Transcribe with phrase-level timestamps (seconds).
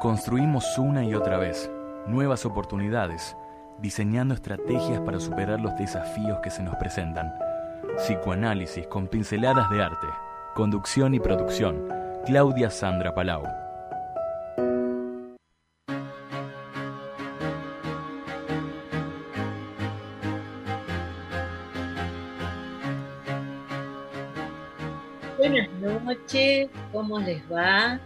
[0.00, 1.70] Construimos una y otra vez
[2.06, 3.36] nuevas oportunidades,
[3.78, 7.32] diseñando estrategias para superar los desafíos que se nos presentan.
[7.98, 10.06] Psicoanálisis con pinceladas de arte.
[10.54, 11.86] Conducción y producción.
[12.24, 13.42] Claudia Sandra Palau.
[26.10, 28.00] Noches, ¿cómo les va?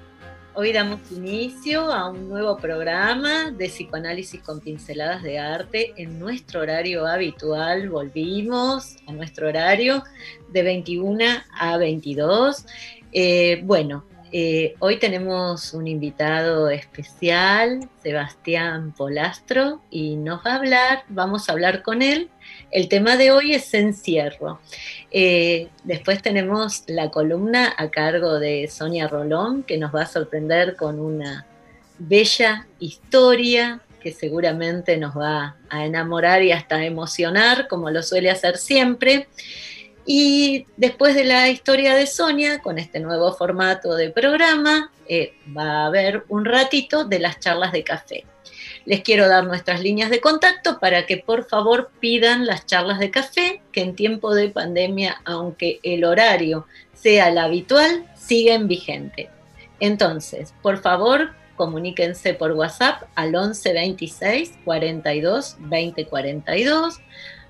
[0.52, 6.60] Hoy damos inicio a un nuevo programa de psicoanálisis con pinceladas de arte en nuestro
[6.60, 7.88] horario habitual.
[7.88, 10.04] Volvimos a nuestro horario
[10.50, 11.24] de 21
[11.58, 12.66] a 22.
[13.12, 21.04] Eh, bueno, eh, hoy tenemos un invitado especial, Sebastián Polastro, y nos va a hablar,
[21.08, 22.28] vamos a hablar con él.
[22.74, 24.58] El tema de hoy es encierro.
[25.12, 30.74] Eh, después tenemos la columna a cargo de Sonia Rolón, que nos va a sorprender
[30.74, 31.46] con una
[32.00, 38.56] bella historia que seguramente nos va a enamorar y hasta emocionar, como lo suele hacer
[38.56, 39.28] siempre.
[40.04, 45.82] Y después de la historia de Sonia, con este nuevo formato de programa, eh, va
[45.82, 48.24] a haber un ratito de las charlas de café.
[48.86, 53.10] Les quiero dar nuestras líneas de contacto para que por favor pidan las charlas de
[53.10, 59.30] café, que en tiempo de pandemia, aunque el horario sea el habitual, siguen vigente.
[59.80, 67.00] Entonces, por favor, comuníquense por WhatsApp al 11 26 42 20 42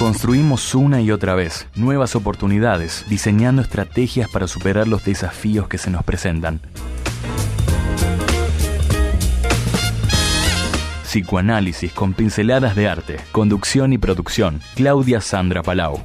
[0.00, 5.90] Construimos una y otra vez nuevas oportunidades, diseñando estrategias para superar los desafíos que se
[5.90, 6.62] nos presentan.
[11.02, 14.62] Psicoanálisis con pinceladas de arte, conducción y producción.
[14.74, 16.02] Claudia Sandra Palau.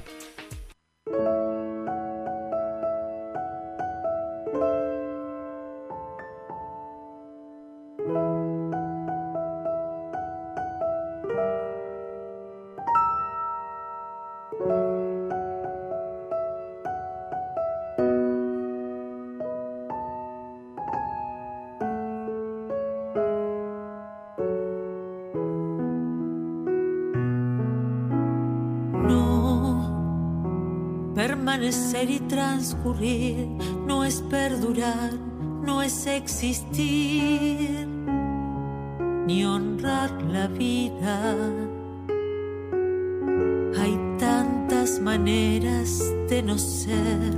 [43.77, 45.99] Hay tantas maneras
[46.29, 47.33] de no ser,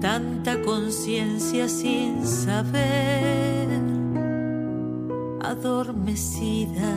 [0.00, 3.68] tanta conciencia sin saber,
[5.40, 6.94] adormecida.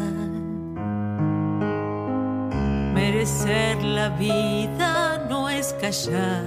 [2.94, 6.44] Merecer la vida no es callar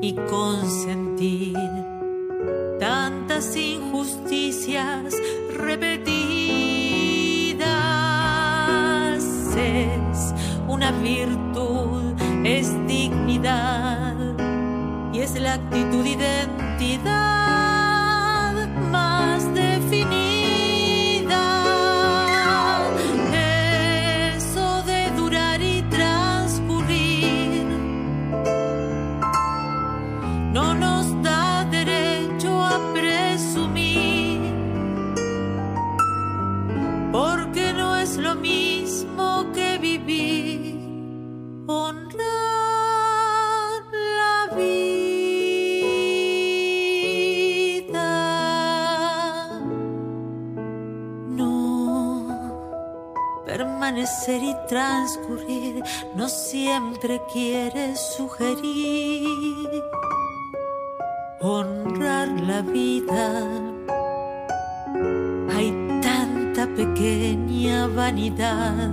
[0.00, 1.56] y consentir
[2.78, 5.14] tantas injusticias
[5.56, 6.47] repetidas.
[10.78, 12.14] Una virtud,
[12.44, 14.14] es dignidad
[15.12, 17.27] y es la actitud identidad
[53.98, 55.82] permanecer y transcurrir,
[56.14, 59.82] no siempre quiere sugerir
[61.40, 63.42] honrar la vida.
[65.54, 68.90] Hay tanta pequeña vanidad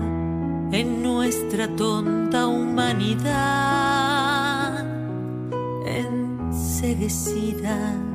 [0.71, 3.25] en nuestra tonta humanidad
[5.85, 8.14] enseguecida.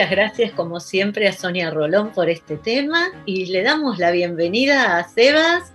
[0.00, 4.96] muchas gracias como siempre a Sonia Rolón por este tema y le damos la bienvenida
[4.96, 5.72] a Sebas,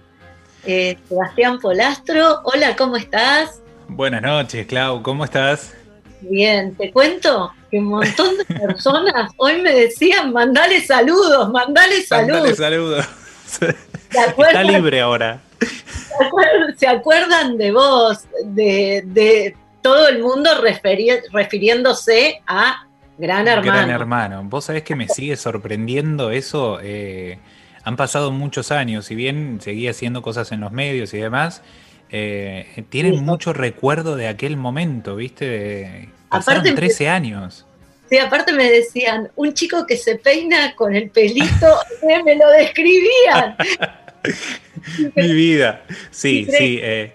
[0.66, 2.42] eh, Sebastián Polastro.
[2.44, 3.62] Hola, ¿cómo estás?
[3.88, 5.76] Buenas noches, Clau, ¿cómo estás?
[6.22, 12.58] Bien, te cuento que un montón de personas hoy me decían, mandale saludos, mandale saludos.
[12.58, 13.06] saludos.
[13.46, 13.76] ¿Se
[14.10, 15.40] Está libre ahora.
[15.60, 23.48] se acuerdan- se acuerdan de vos, de, de todo el mundo referi- refiriéndose a Gran
[23.48, 23.72] Hermano?
[23.72, 24.44] Gran hermano.
[24.46, 26.80] Vos sabés que me sigue sorprendiendo eso.
[26.82, 27.40] eh,
[27.84, 31.62] han pasado muchos años, si bien seguía haciendo cosas en los medios y demás,
[32.10, 33.22] eh, tienen Sí.
[33.22, 35.48] mucho recuerdo de aquel momento, ¿viste?
[35.48, 37.66] De- pasaron Aparte- 13 años.
[38.10, 41.68] Sí, aparte me decían, un chico que se peina con el pelito,
[42.26, 43.56] me lo describían.
[45.16, 45.84] Mi vida.
[46.12, 46.80] Sí, sí.
[46.82, 47.14] eh,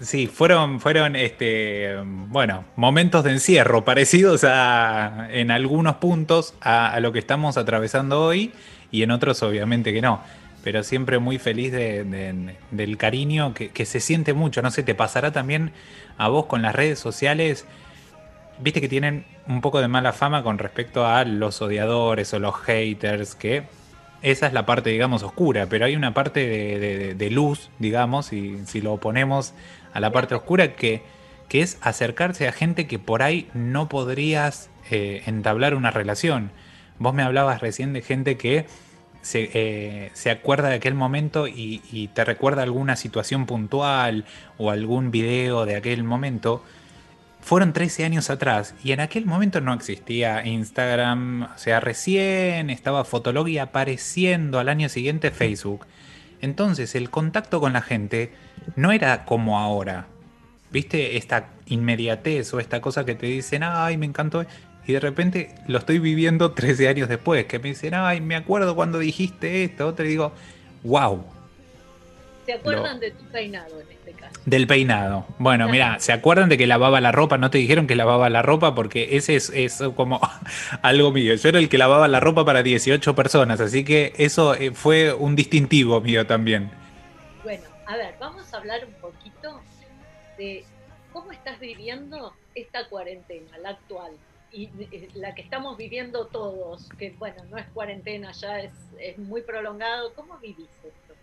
[0.00, 7.00] sí, fueron, fueron este, bueno, momentos de encierro parecidos a, en algunos puntos a, a
[7.00, 8.52] lo que estamos atravesando hoy
[8.90, 10.20] y en otros obviamente que no.
[10.64, 14.62] Pero siempre muy feliz de- de- del cariño que, que se siente mucho.
[14.62, 15.70] No sé, te pasará también
[16.18, 17.66] a vos con las redes sociales.
[18.58, 22.54] Viste que tienen un poco de mala fama con respecto a los odiadores o los
[22.56, 23.64] haters, que
[24.22, 28.56] esa es la parte, digamos, oscura, pero hay una parte de, de- luz, digamos, y
[28.66, 29.52] si lo oponemos
[29.96, 31.02] a la parte oscura, que,
[31.48, 36.50] que es acercarse a gente que por ahí no podrías eh, entablar una relación.
[36.98, 38.66] Vos me hablabas recién de gente que
[39.22, 44.26] se, eh, se acuerda de aquel momento y, y te recuerda alguna situación puntual
[44.58, 46.62] o algún video de aquel momento.
[47.40, 53.04] Fueron 13 años atrás y en aquel momento no existía Instagram, o sea, recién estaba
[53.04, 55.86] Fotolog y apareciendo al año siguiente Facebook.
[56.40, 58.32] Entonces el contacto con la gente
[58.76, 60.06] no era como ahora.
[60.70, 61.16] ¿Viste?
[61.16, 64.44] Esta inmediatez o esta cosa que te dicen, ay, me encantó.
[64.86, 68.74] Y de repente lo estoy viviendo 13 años después, que me dicen, ay, me acuerdo
[68.74, 69.88] cuando dijiste esto.
[69.88, 70.32] Otro y digo,
[70.82, 71.24] wow,
[72.46, 73.76] ¿Se acuerdan de tu peinado
[74.44, 75.26] del peinado.
[75.38, 77.38] Bueno, mira, ¿se acuerdan de que lavaba la ropa?
[77.38, 80.20] No te dijeron que lavaba la ropa porque ese es, es como
[80.82, 81.34] algo mío.
[81.34, 85.12] Yo era el que lavaba la ropa para 18 personas, así que eso eh, fue
[85.12, 86.70] un distintivo mío también.
[87.42, 89.60] Bueno, a ver, vamos a hablar un poquito
[90.38, 90.64] de
[91.12, 94.12] cómo estás viviendo esta cuarentena, la actual,
[94.52, 99.18] y eh, la que estamos viviendo todos, que bueno, no es cuarentena ya, es, es
[99.18, 100.12] muy prolongado.
[100.14, 101.14] ¿Cómo vivís esto?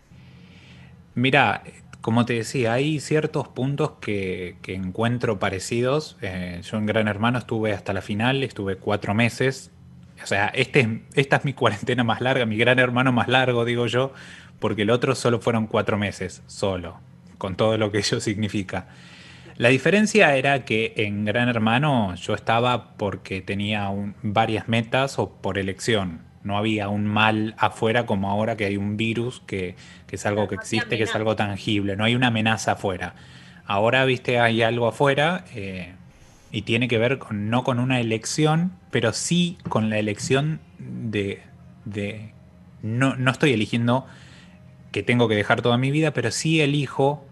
[1.15, 1.63] Mira,
[2.03, 6.17] como te decía, hay ciertos puntos que, encuentro parecidos.
[6.22, 9.72] Eh, yo en Gran Hermano estuve hasta la final, estuve cuatro meses.
[10.22, 13.63] O sea, este, es- esta es mi cuarentena más larga, mi Gran Hermano más largo,
[13.63, 14.12] digo yo,
[14.60, 17.00] porque el otro solo fueron cuatro meses, solo,
[17.38, 18.88] con todo lo que ello significa.
[19.55, 23.89] La diferencia era que en Gran Hermano yo estaba porque tenía
[24.22, 26.19] varias metas o por elección.
[26.43, 29.75] No había un mal afuera como ahora que hay un virus que,
[30.07, 31.95] que es algo que existe, que es algo tangible.
[31.95, 33.15] No hay una amenaza afuera.
[33.65, 35.93] Ahora, viste, hay algo afuera eh,
[36.51, 41.41] y tiene que ver con, no con una elección, pero sí con la elección de...
[41.85, 42.33] de
[42.81, 44.05] no, no estoy eligiendo
[44.91, 47.25] que tengo que dejar toda mi vida, pero sí elijo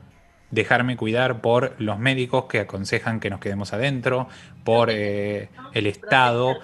[0.49, 4.27] dejarme cuidar por los médicos que aconsejan que nos quedemos adentro,
[4.63, 6.57] por eh, el Estado,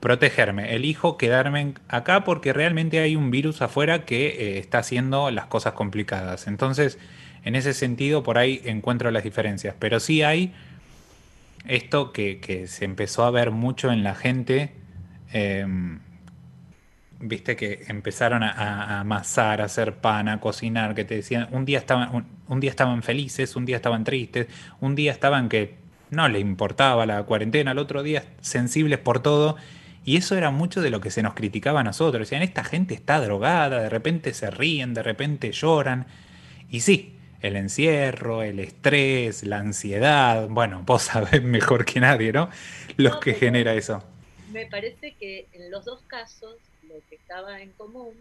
[0.00, 0.74] protegerme.
[0.74, 5.74] Elijo quedarme acá porque realmente hay un virus afuera que eh, está haciendo las cosas
[5.74, 6.46] complicadas.
[6.46, 6.98] Entonces,
[7.44, 9.74] en ese sentido, por ahí encuentro las diferencias.
[9.78, 10.52] Pero sí hay
[11.66, 14.72] esto que, se empezó a ver mucho en la gente.
[15.32, 16.00] Em,
[17.20, 21.78] viste que empezaron a, amasar, a hacer pan, a cocinar, que te decían, un día
[21.78, 24.46] estaban, un, día estaban felices, un día estaban tristes,
[24.80, 25.74] un día estaban que
[26.10, 29.56] no les importaba la cuarentena, el otro día sensibles por todo.
[30.04, 32.28] Y eso era mucho de lo que se nos criticaba a nosotros.
[32.28, 36.06] Decían, esta gente está drogada, de repente se ríen, de repente lloran.
[36.70, 42.50] Y sí, el encierro, el estrés, la ansiedad, bueno, vos sabés mejor que nadie, ¿no?
[42.96, 44.02] Lo que genera eso.
[44.52, 46.56] Me parece que en los dos casos
[46.88, 48.14] lo que estaba en común,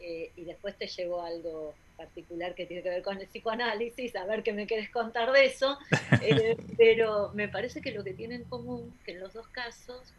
[0.00, 4.24] eh, y después te llevo algo particular que tiene que ver con el psicoanálisis, a
[4.26, 5.78] ver qué me quieres contar de eso,
[6.22, 10.12] eh, pero me parece que lo que tiene en común, que en los dos casos,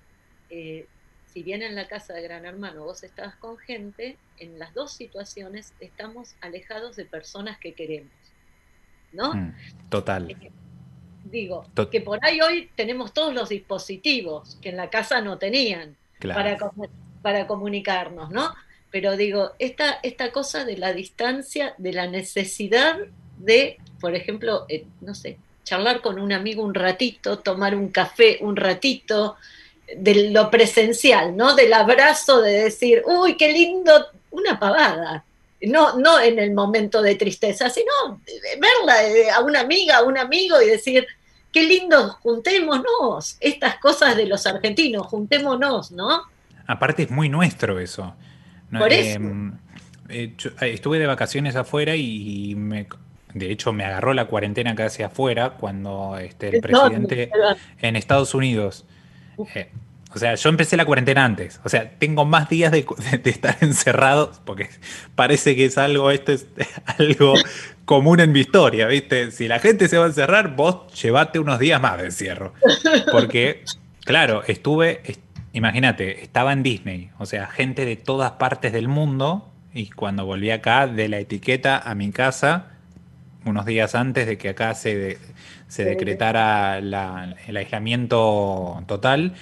[0.49, 0.87] eh,
[1.33, 4.93] si bien en la casa de Gran Hermano vos estabas con gente, en las dos
[4.93, 8.11] situaciones estamos alejados de personas que queremos.
[9.13, 9.33] ¿No?
[9.33, 9.53] Mm,
[9.89, 10.31] total.
[10.31, 10.51] Eh,
[11.25, 15.95] digo, que por ahí hoy tenemos todos los dispositivos que en la casa no tenían
[16.19, 16.57] para,
[17.21, 18.53] para comunicarnos, ¿no?
[18.89, 22.97] Pero digo, esta, esta cosa de la distancia, de la necesidad
[23.37, 28.37] de, por ejemplo, eh, no sé, charlar con un amigo un ratito, tomar un café
[28.41, 29.35] un ratito,
[29.95, 31.55] de lo presencial, ¿no?
[31.55, 35.23] Del abrazo de decir, uy, qué lindo, una pavada.
[35.61, 38.21] No, no en el momento de tristeza, sino
[38.59, 41.07] verla eh, a una amiga, a un amigo y decir,
[41.51, 43.37] qué lindo, juntémonos.
[43.39, 46.23] Estas cosas de los argentinos, juntémonos, ¿no?
[46.67, 48.13] Aparte es muy nuestro eso.
[48.71, 49.15] Por eso.
[49.15, 49.57] Em,
[50.09, 52.87] eh, estuve de vacaciones afuera y me,
[53.33, 57.31] de hecho me agarró la cuarentena casi afuera cuando este, el presidente
[57.81, 58.85] en Estados Unidos
[59.53, 59.69] eh,
[60.13, 61.59] o sea, yo empecé la cuarentena antes.
[61.63, 62.85] O sea, tengo más días de,
[63.25, 64.69] estar encerrado, porque
[65.15, 66.47] parece que es algo, esto es
[66.97, 67.35] algo
[67.85, 69.31] común en mi historia, ¿viste?
[69.31, 72.53] Si la gente se va a encerrar, vos llevate unos días más de encierro.
[73.11, 73.63] Porque,
[74.05, 75.01] claro, estuve,
[75.53, 80.51] imagínate, estaba en Disney, o sea, gente de todas partes del mundo, y cuando volví
[80.51, 82.76] acá, de la etiqueta a mi casa,
[83.47, 85.17] unos días antes de que acá se,
[85.67, 89.33] se decretara el aislamiento total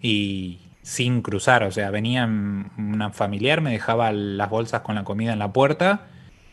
[0.00, 5.32] y sin cruzar, o sea, venía una familiar, me dejaba las bolsas con la comida
[5.32, 6.06] en la puerta,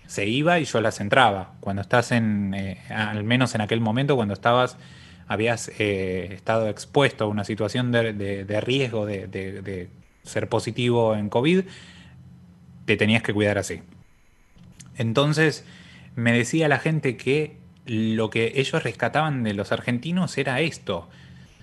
[0.08, 1.54] se iba y yo las entraba.
[1.62, 4.78] Cuando estás en, eh, al menos en aquel momento, cuando estabas,
[5.28, 9.90] habías eh, estado expuesto a una situación de, riesgo de, de
[10.24, 11.62] ser positivo en COVID,
[12.86, 13.82] te tenías que cuidar así.
[14.98, 15.66] Entonces,
[16.16, 21.10] me decía la gente que lo que ellos rescataban de los argentinos era esto.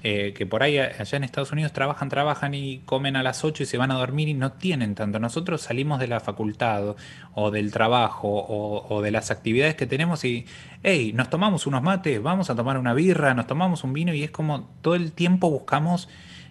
[0.05, 3.63] Eh, que por ahí allá en Estados Unidos trabajan, trabajan y comen a las 8
[3.63, 5.21] y se van a dormir y no tienen tanto.
[5.21, 6.97] Nosotros salimos de la facultad
[7.35, 10.45] o, del trabajo o, de las actividades que tenemos y,
[10.83, 14.25] hey, nos tomamos unos mates, vamos a tomar una birra, nos tomamos un vino y
[14.25, 16.09] es como todo el tiempo buscamos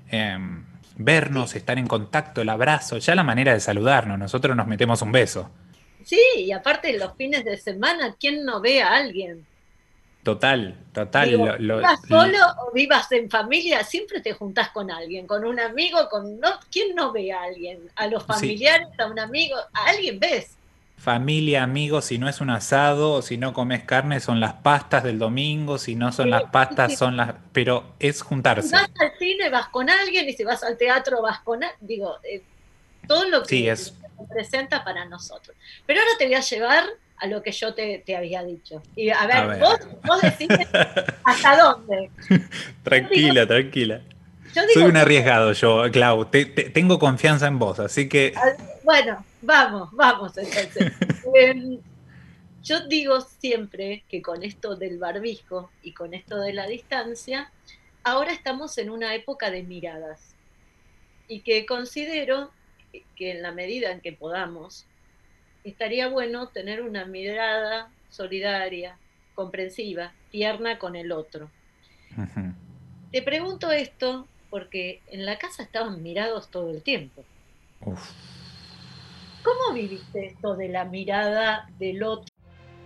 [0.10, 0.64] em,
[0.96, 5.12] vernos, estar en contacto, el abrazo, ya la manera de saludarnos, nosotros nos metemos un
[5.12, 5.50] beso.
[6.06, 9.46] Sí, y aparte los fines de semana, ¿quién no ve a alguien?
[10.24, 11.58] Total, total.
[11.58, 16.40] vivas solo o vivas en familia, siempre te juntás con alguien, con un amigo, con
[16.40, 17.80] no, ¿quién no ve a alguien?
[17.96, 20.58] A los familiares, a un amigo, a alguien ves.
[20.98, 25.04] Familia, amigos, si no es un asado, o si no comes carne, son las pastas
[25.04, 27.34] del domingo, si no son las pastas, son las.
[27.52, 28.68] Pero es juntarse.
[28.68, 31.62] Si vas al cine, vas con alguien, y si vas al teatro, vas con.
[31.80, 32.44] Digo, eh,
[33.08, 33.94] todo lo que se
[34.28, 35.56] presenta para nosotros.
[35.86, 36.84] Pero ahora te voy a llevar
[37.18, 38.82] a lo que yo te, había dicho.
[38.96, 40.48] Y a ver, Vos, vos decís
[41.24, 42.10] hasta dónde.
[42.84, 44.02] tranquila, tranquila.
[44.74, 46.26] Soy un arriesgado yo, Clau.
[46.26, 48.34] tengo confianza en vos, así que.
[48.84, 50.94] Bueno, vamos, vamos entonces.
[51.34, 51.80] Em,
[52.64, 57.52] yo digo siempre que con esto del barbijo y con esto de la distancia,
[58.04, 60.36] ahora estamos en una época de miradas.
[61.28, 62.52] Y que considero
[63.16, 64.86] que en la medida en que podamos,
[65.64, 68.98] estaría bueno tener una mirada solidaria,
[69.36, 71.50] comprensiva, tierna con el otro.
[73.12, 77.24] Te pregunto esto porque en la casa estaban mirados todo el tiempo.
[77.82, 82.28] ¿Cómo viviste esto de la mirada del otro?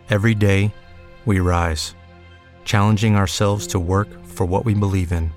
[0.09, 0.71] Every day
[1.25, 1.95] we rise,
[2.63, 5.31] challenging ourselves to work for what we believe in.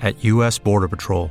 [0.00, 1.30] At US Border Patrol,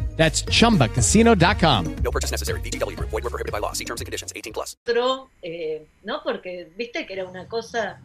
[0.17, 1.95] That's chumbacasino.com.
[2.03, 2.59] No purchase necessary.
[2.61, 3.09] VGW Group.
[3.09, 3.73] Void were prohibited by law.
[3.73, 4.31] See terms and conditions.
[4.35, 4.77] 18 plus.
[4.87, 6.21] otro, eh, ¿no?
[6.23, 7.99] Porque viste que era una cosa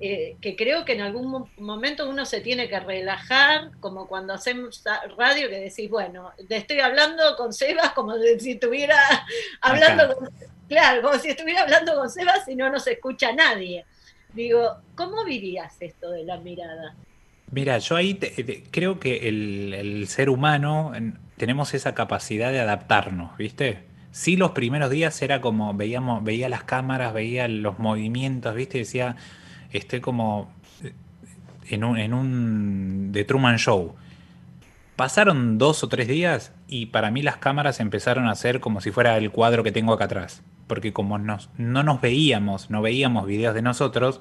[0.00, 4.32] eh, que creo que en algún mo- momento uno se tiene que relajar, como cuando
[4.32, 4.82] hacemos
[5.18, 8.96] radio que decís, bueno, te estoy hablando con Sebas como de si estuviera
[9.60, 10.14] hablando Acá.
[10.14, 10.30] con,
[10.68, 13.84] claro, como si estuviera hablando con Sebas y no nos escucha nadie.
[14.32, 16.94] Digo, ¿cómo vivías esto de la mirada?
[17.52, 22.52] Mira, yo ahí te- te- creo que el, el ser humano en- tenemos esa capacidad
[22.52, 23.86] de adaptarnos, ¿viste?
[24.12, 28.78] Sí, los primeros días era como veíamos, veía las cámaras, veía los movimientos, ¿viste?
[28.78, 29.16] Decía,
[29.72, 30.52] estoy como
[30.84, 30.92] eh,
[31.70, 33.94] en un, en un The Truman Show.
[34.96, 38.90] Pasaron dos o tres días y para mí las cámaras empezaron a ser como si
[38.90, 40.42] fuera el cuadro que tengo acá atrás.
[40.66, 44.20] Porque como nos, no nos veíamos, no veíamos videos de nosotros,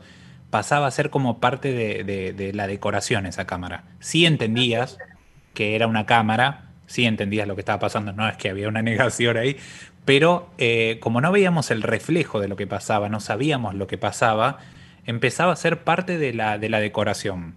[0.49, 3.83] pasaba a ser como parte de, de- de la decoración esa cámara.
[3.99, 4.97] Sí entendías
[5.53, 8.81] que era una cámara, sí entendías lo que estaba pasando, no es que había una
[8.91, 9.55] negación ahí,
[10.05, 13.98] pero eh, como no veíamos el reflejo de lo que pasaba, no sabíamos lo que
[13.98, 14.58] pasaba,
[15.05, 17.55] empezaba a ser parte de la, de la decoración.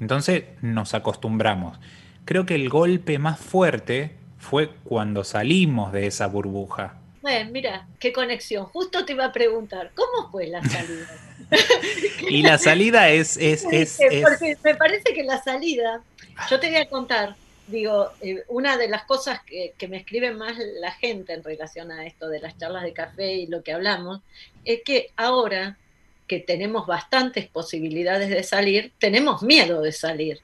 [0.00, 1.78] Entonces nos acostumbramos.
[2.24, 6.94] Creo que el golpe más fuerte fue cuando salimos de esa burbuja.
[7.22, 8.66] Bueno, mira, qué conexión.
[8.66, 11.06] Justo te iba a preguntar, ¿cómo fue la salida?
[12.28, 13.36] Y la salida es...
[13.36, 16.02] es, es, es- porque me parece que la salida,
[16.50, 20.32] yo te voy a contar, digo, eh, una de las cosas que, que me escribe
[20.32, 23.72] más la gente en relación a esto de las charlas de café y lo que
[23.72, 24.20] hablamos,
[24.64, 25.76] es que ahora
[26.26, 30.40] que tenemos bastantes posibilidades de salir, tenemos miedo de salir.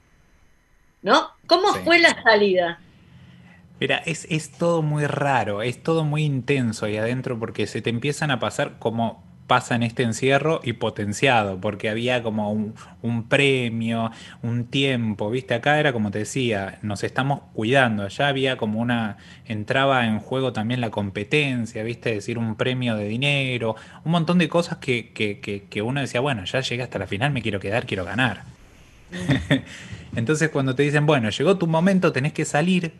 [1.01, 1.29] ¿No?
[1.47, 1.79] ¿Cómo Sí.
[1.83, 2.79] fue la salida?
[3.79, 7.89] Mira, es, es todo muy raro, es todo muy intenso ahí adentro porque se te
[7.89, 14.09] empiezan a pasar como pasa en este encierro y potenciado, porque había como un, premio,
[14.41, 19.17] un tiempo, viste, acá era como te decía, nos estamos cuidando, allá había como una,
[19.45, 24.47] entraba en juego también la competencia, viste, decir un premio de dinero, un montón de
[24.47, 27.59] cosas que, que, que, que uno decía, bueno, ya llegué hasta la final, me quiero
[27.59, 28.43] quedar, quiero ganar.
[30.15, 32.93] Entonces cuando te dicen, bueno, llegó tu momento, tenés que salir,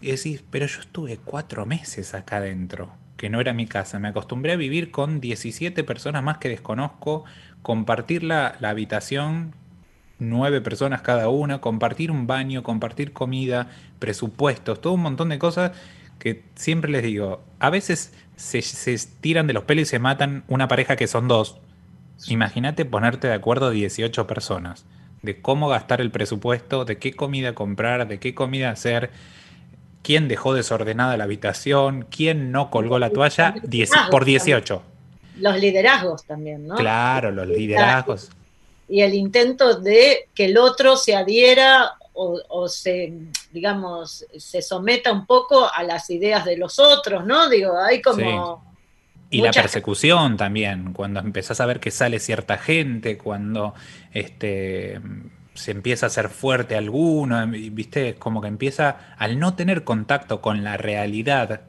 [0.00, 2.90] y decís, pero yo estuve cuatro meses acá adentro,
[3.24, 3.98] que no era mi casa.
[3.98, 7.24] Me acostumbré a vivir con 17 personas más que desconozco,
[7.62, 9.54] compartir la, la habitación,
[10.18, 15.72] nueve personas cada una, compartir un baño, compartir comida, presupuestos, todo un montón de cosas
[16.18, 20.44] que siempre les digo, a veces se, se tiran de los pelos y se matan
[20.46, 21.56] una pareja que son dos.
[22.28, 24.84] Imagínate ponerte de acuerdo 18 personas
[25.22, 29.08] de cómo gastar el presupuesto, de qué comida comprar, de qué comida hacer,
[30.04, 34.82] quién dejó desordenada la habitación, quién no colgó la toalla, 10 por 18.
[35.40, 36.76] Los liderazgos también, ¿no?
[36.76, 38.30] Claro, los liderazgos.
[38.88, 43.12] y el intento de que el otro se adhiera o, o se,
[43.50, 47.48] digamos, se someta un poco a las ideas de los otros, ¿no?
[47.48, 48.62] Digo, hay como...
[49.30, 53.74] Y la persecución también, cuando empezás a ver que sale cierta gente, cuando
[54.12, 55.00] este,
[55.54, 60.40] se empieza a hacer fuerte alguno, viste, es como que empieza al no tener contacto
[60.40, 61.62] con la realidad,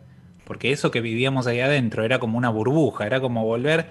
[0.45, 3.88] porque eso que vivíamos ahí adentro era como una burbuja, era como volver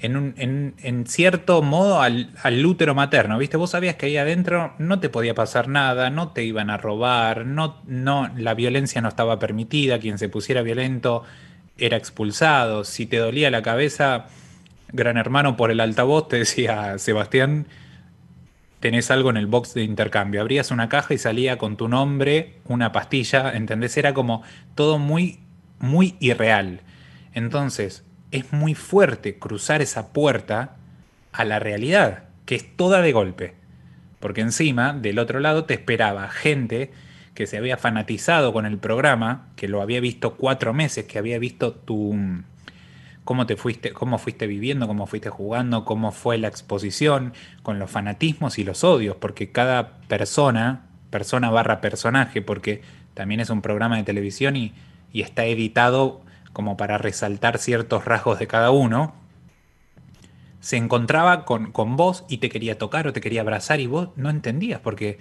[0.00, 3.56] en, un- en- en cierto modo al, al útero materno, ¿viste?
[3.58, 7.44] Vos sabías que ahí adentro no te podía pasar nada, no te iban a robar,
[7.46, 11.24] no, no, la violencia no estaba permitida, quien se pusiera violento
[11.76, 14.26] era expulsado, si te dolía la cabeza,
[14.92, 17.66] gran hermano por el altavoz te decía, Sebastián,
[18.80, 20.40] tenés algo en el box de intercambio.
[20.40, 23.96] Abrías una caja y salía con tu nombre una pastilla, ¿entendés?
[23.96, 24.42] Era como
[24.74, 25.40] todo muy,
[25.78, 26.80] muy irreal.
[27.32, 30.76] Entonces, es muy fuerte cruzar esa puerta
[31.32, 33.54] a la realidad, que es toda de golpe.
[34.18, 36.90] Porque encima, del otro lado, te esperaba gente
[37.34, 41.38] que se había fanatizado con el programa, que lo había visto cuatro meses, que había
[41.38, 42.14] visto tu
[43.24, 47.90] cómo te fuiste, cómo fuiste viviendo, cómo fuiste jugando, cómo fue la exposición, con los
[47.90, 52.82] fanatismos y los odios, porque cada persona, persona barra personaje, porque
[53.14, 54.72] también es un programa de televisión y,
[55.12, 59.14] y está editado como para resaltar ciertos rasgos de cada uno,
[60.60, 64.10] se encontraba con, con vos y te quería tocar o te quería abrazar y vos
[64.16, 65.18] no entendías, porque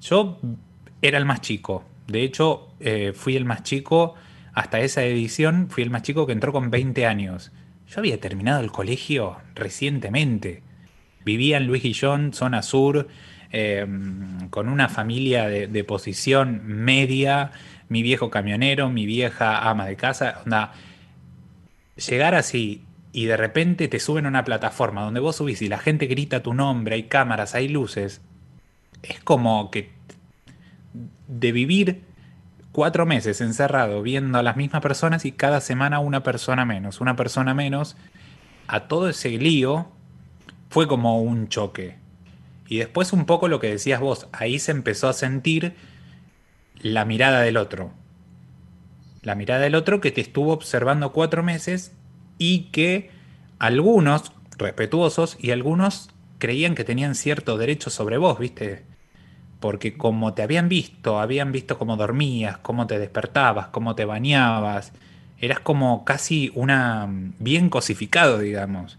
[0.00, 0.38] yo
[1.02, 1.84] era el más chico.
[2.06, 4.14] De hecho, eh, fui el más chico
[4.54, 7.52] hasta esa edición, fui el más chico que entró con 20 años.
[7.88, 10.62] Yo había terminado el colegio recientemente.
[11.24, 13.08] Vivía en Luis Guillón, zona sur,
[13.52, 13.86] eh,
[14.50, 17.52] con una familia de, posición media,
[17.88, 20.42] mi viejo camionero, mi vieja ama de casa.
[21.96, 25.78] Llegar así y de repente te suben a una plataforma donde vos subís y la
[25.78, 28.22] gente grita tu nombre, hay cámaras, hay luces,
[29.02, 29.90] es como que
[31.28, 32.02] de vivir
[32.72, 37.16] cuatro meses encerrado viendo a las mismas personas y cada semana una persona menos, una
[37.16, 37.96] persona menos,
[38.66, 39.88] a todo ese lío
[40.70, 41.96] fue como un choque.
[42.66, 45.74] Y después un poco lo que decías vos, ahí se empezó a sentir
[46.80, 47.92] la mirada del otro.
[49.20, 51.92] La mirada del otro que te estuvo observando cuatro meses
[52.38, 53.10] y que
[53.58, 58.84] algunos, respetuosos, y algunos creían que tenían cierto derecho sobre vos, ¿viste?
[59.62, 64.92] Porque como te habían visto, habían visto cómo dormías, cómo te despertabas, cómo te bañabas,
[65.38, 68.98] eras como casi una bien cosificado, digamos.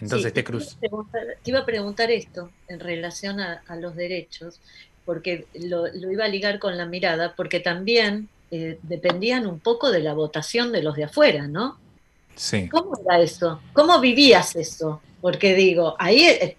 [0.00, 0.76] Entonces Sí, te cruz.
[0.82, 4.60] iba a preguntar- te iba a preguntar esto en relación a, a los derechos,
[5.04, 9.90] porque lo, lo iba a ligar con la mirada, porque también eh, dependían un poco
[9.90, 11.80] de la votación de los de afuera, ¿no?
[12.36, 12.68] Sí.
[12.70, 13.66] ¿Cómo era eso?
[13.72, 15.02] ¿Cómo vivías eso?
[15.20, 16.58] Porque digo, ahí eh,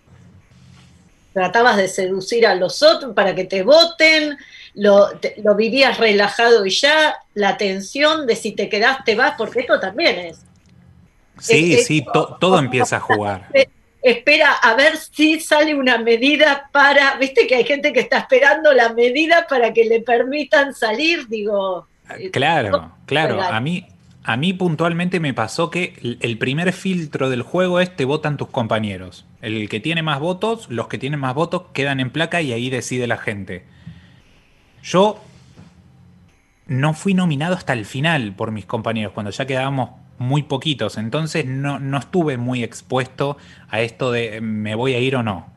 [1.36, 4.38] tratabas de seducir a los otros para que te voten,
[4.74, 9.36] lo, te- lo vivías relajado y ya, la tensión de si te quedás, te vas,
[9.38, 10.39] porque esto también es.
[11.38, 13.50] Sí, sí, to- todo empieza a jugar.
[14.02, 18.71] espera a ver si sale una medida para, viste que hay gente que está esperando
[18.71, 23.41] la medida para que le permitan salir, digo, eh, Claro, claro.
[23.41, 23.86] A mí,
[24.27, 28.47] a mí puntualmente me pasó que el- primer filtro del juego es te votan tus
[28.47, 29.25] compañeros.
[29.41, 32.71] El que tiene más votos, los que tienen más votos quedan en placa y ahí
[32.71, 33.65] decide la gente.
[34.83, 35.21] Yo
[36.67, 40.97] no fui nominado hasta el final por mis compañeros, cuando ya quedábamos muy poquitos.
[40.97, 43.38] Entonces no, no estuve muy expuesto
[43.69, 45.47] a esto de me voy a ir o no.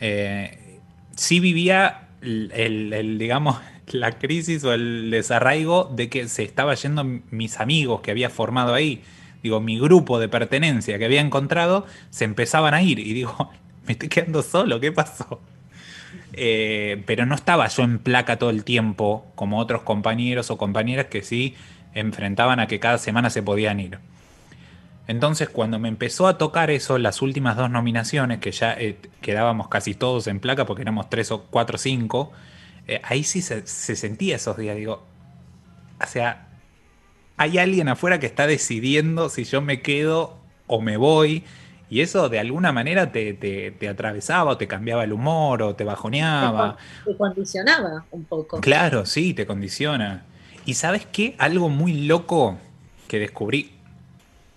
[0.00, 0.80] Eh,
[1.14, 6.74] sí vivía el, el- el, digamos, la crisis o el desarraigo de que se estaba
[6.74, 9.02] yendo mis amigos que había formado ahí.
[9.42, 12.98] Digo, mi grupo de pertenencia que había encontrado se empezaban a ir.
[12.98, 13.50] Y digo,
[13.86, 15.40] me estoy quedando solo, ¿qué pasó?
[16.34, 21.06] Eh, pero no estaba yo en placa todo el tiempo, como otros compañeros o compañeras
[21.06, 21.54] que sí
[21.94, 23.98] enfrentaban a que cada semana se podían ir.
[25.08, 29.68] Entonces, cuando me empezó a tocar eso, las últimas dos nominaciones, que ya eh, quedábamos
[29.68, 32.32] casi todos en placa porque éramos tres o cuatro o cinco,
[32.86, 34.76] eh, ahí sí se, se sentía esos días.
[34.76, 35.04] Digo,
[36.02, 36.48] o sea,
[37.36, 41.44] hay alguien afuera que está decidiendo si yo me quedo o me voy.
[41.90, 45.74] Y eso de alguna manera te, te- te atravesaba o te cambiaba el humor o
[45.76, 46.76] te bajoneaba.
[47.04, 48.60] te condicionaba un poco.
[48.60, 50.24] Claro, sí, te condiciona.
[50.64, 51.34] ¿Y sabes qué?
[51.38, 52.58] Algo muy loco
[53.08, 53.72] que descubrí,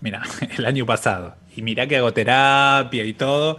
[0.00, 0.22] mira,
[0.56, 1.36] el año pasado.
[1.54, 3.58] Y mirá que hago terapia y todo.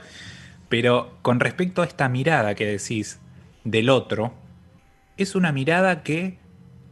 [0.69, 3.19] Pero con respecto a esta mirada que decís
[3.63, 4.33] del otro,
[5.17, 6.39] es una mirada que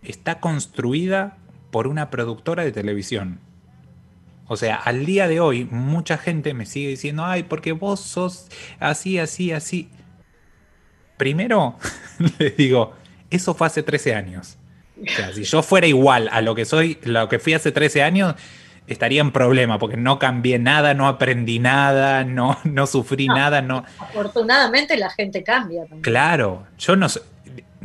[0.01, 1.38] está construida
[1.71, 3.39] por una productora de televisión.
[4.47, 8.47] O sea, al día de hoy mucha gente me sigue diciendo, ay, porque vos sos
[8.79, 9.89] así, así, así.
[11.17, 11.77] Primero,
[12.39, 12.93] les digo,
[13.29, 14.57] eso fue hace 13 años.
[15.01, 18.03] O sea, si yo fuera igual a lo que soy, lo que fui hace 13
[18.03, 18.35] años,
[18.88, 23.35] estaría en problema, porque no cambié nada, no aprendí nada, no, no sufrí No.
[23.35, 23.83] nada, no.
[23.99, 26.01] Afortunadamente la gente cambia también.
[26.01, 27.21] Claro, yo no sé.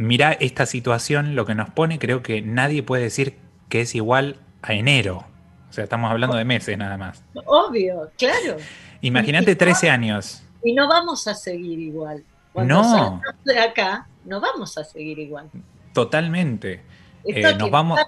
[0.00, 3.36] Mira esta situación, lo que nos pone, creo que nadie puede decir
[3.68, 5.26] que es igual a enero.
[5.68, 7.22] O sea, estamos hablando de meses nada más.
[7.44, 8.56] Obvio, claro.
[9.02, 10.42] Imagínate 13 años.
[10.64, 12.24] Y no vamos a seguir igual.
[12.54, 13.22] Cuando No.
[13.44, 15.50] de acá, no vamos a seguir igual.
[15.92, 16.80] Totalmente.
[17.26, 18.00] Eh, nos vamos.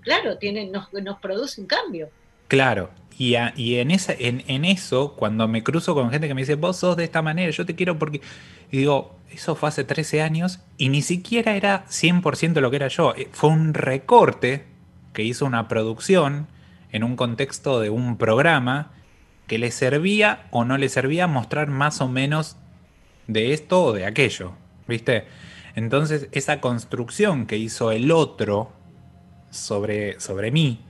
[0.00, 2.10] Claro, tiene, nos, nos produce un cambio.
[2.48, 2.90] Claro.
[3.18, 7.22] Y, en eso, cuando me cruzo con gente que me dice, vos sos de esta
[7.22, 8.20] manera, yo te quiero porque...
[8.70, 12.88] Y digo, eso fue hace 13 años y ni siquiera era 100% lo que era
[12.88, 13.14] yo.
[13.16, 14.64] Eh, Fue un recorte
[15.12, 16.48] que hizo una producción
[16.92, 18.92] en un contexto de un programa
[19.46, 22.56] que le servía o no le servía mostrar más o menos
[23.28, 24.52] de esto o de aquello.
[24.86, 25.24] ¿Viste?
[25.74, 28.72] Entonces, esa construcción que hizo el otro
[29.50, 30.80] sobre, sobre mí,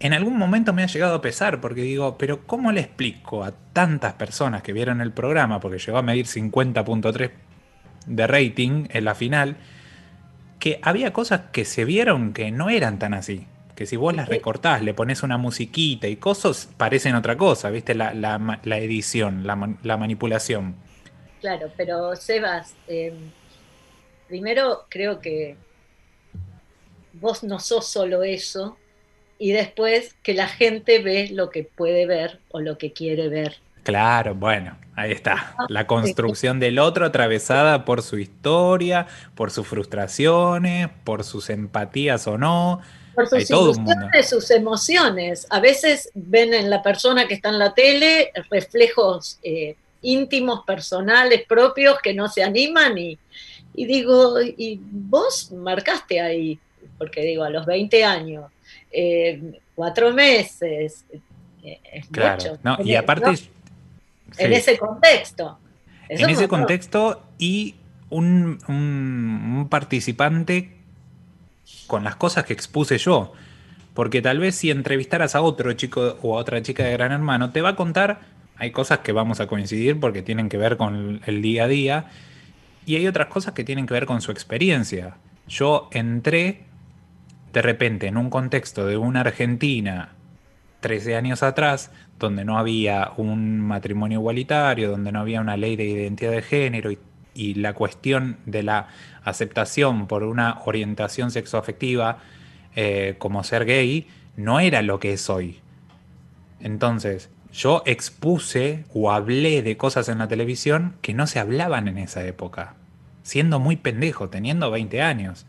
[0.00, 3.52] en algún momento me ha llegado a pesar porque digo, pero ¿cómo le explico a
[3.72, 7.30] tantas personas que vieron el programa, porque llegó a medir 50.3
[8.06, 9.56] de rating en la final,
[10.58, 14.28] que había cosas que se vieron que no eran tan así, que si vos las
[14.28, 17.94] recortás, le pones una musiquita y cosas, parecen otra cosa, ¿viste?
[17.94, 20.74] La, la, la edición, la, la, manipulación.
[21.40, 23.14] Claro, pero Sebas, eh,
[24.26, 25.56] primero creo que
[27.12, 28.76] vos no sos solo eso,
[29.38, 33.56] y después que la gente ve lo que puede ver o lo que quiere ver.
[33.84, 35.54] Claro, bueno, ahí está.
[35.56, 42.26] Ah, la construcción del otro atravesada por su historia, por sus frustraciones, por sus empatías
[42.26, 42.82] o no.
[43.14, 45.46] Por sus ilusiones, sus emociones.
[45.50, 51.44] A veces ven en la persona que está en la tele reflejos eh, íntimos, personales,
[51.48, 53.18] propios, que no se animan y,
[53.74, 56.58] y digo, y vos marcaste ahí,
[56.98, 58.44] porque digo, a los 20 años,
[58.90, 61.04] eh, cuatro meses,
[61.62, 63.30] eh, es claro, No, y aparte...
[64.36, 65.58] En ese contexto.
[66.08, 67.76] en ese contexto y
[68.10, 70.76] un, un, participante
[71.86, 73.32] con las cosas que expuse yo.
[73.94, 77.50] Porque tal vez si entrevistaras a otro chico o a otra chica de Gran Hermano,
[77.50, 78.20] te va a contar,
[78.56, 82.06] hay cosas que vamos a coincidir porque tienen que ver con el día a día,
[82.88, 85.16] y hay otras cosas que tienen que ver con su experiencia.
[85.46, 86.64] Yo entré
[87.58, 90.10] de repente en un contexto de una Argentina
[90.78, 95.86] 13 años atrás, donde no había un matrimonio igualitario, donde no había una ley de
[95.86, 96.92] identidad de género
[97.34, 98.86] y, la cuestión de la
[99.24, 102.18] aceptación por una orientación sexoafectiva
[102.76, 105.58] eh, como ser gay, no era lo que es hoy.
[106.60, 111.98] Entonces, yo expuse o hablé de cosas en la televisión que no se hablaban en
[111.98, 112.76] esa época,
[113.24, 115.44] siendo muy pendejo, teniendo 20 años.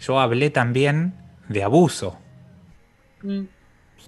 [0.00, 1.14] Yo hablé también
[1.48, 2.18] de abuso.
[3.22, 3.44] Mm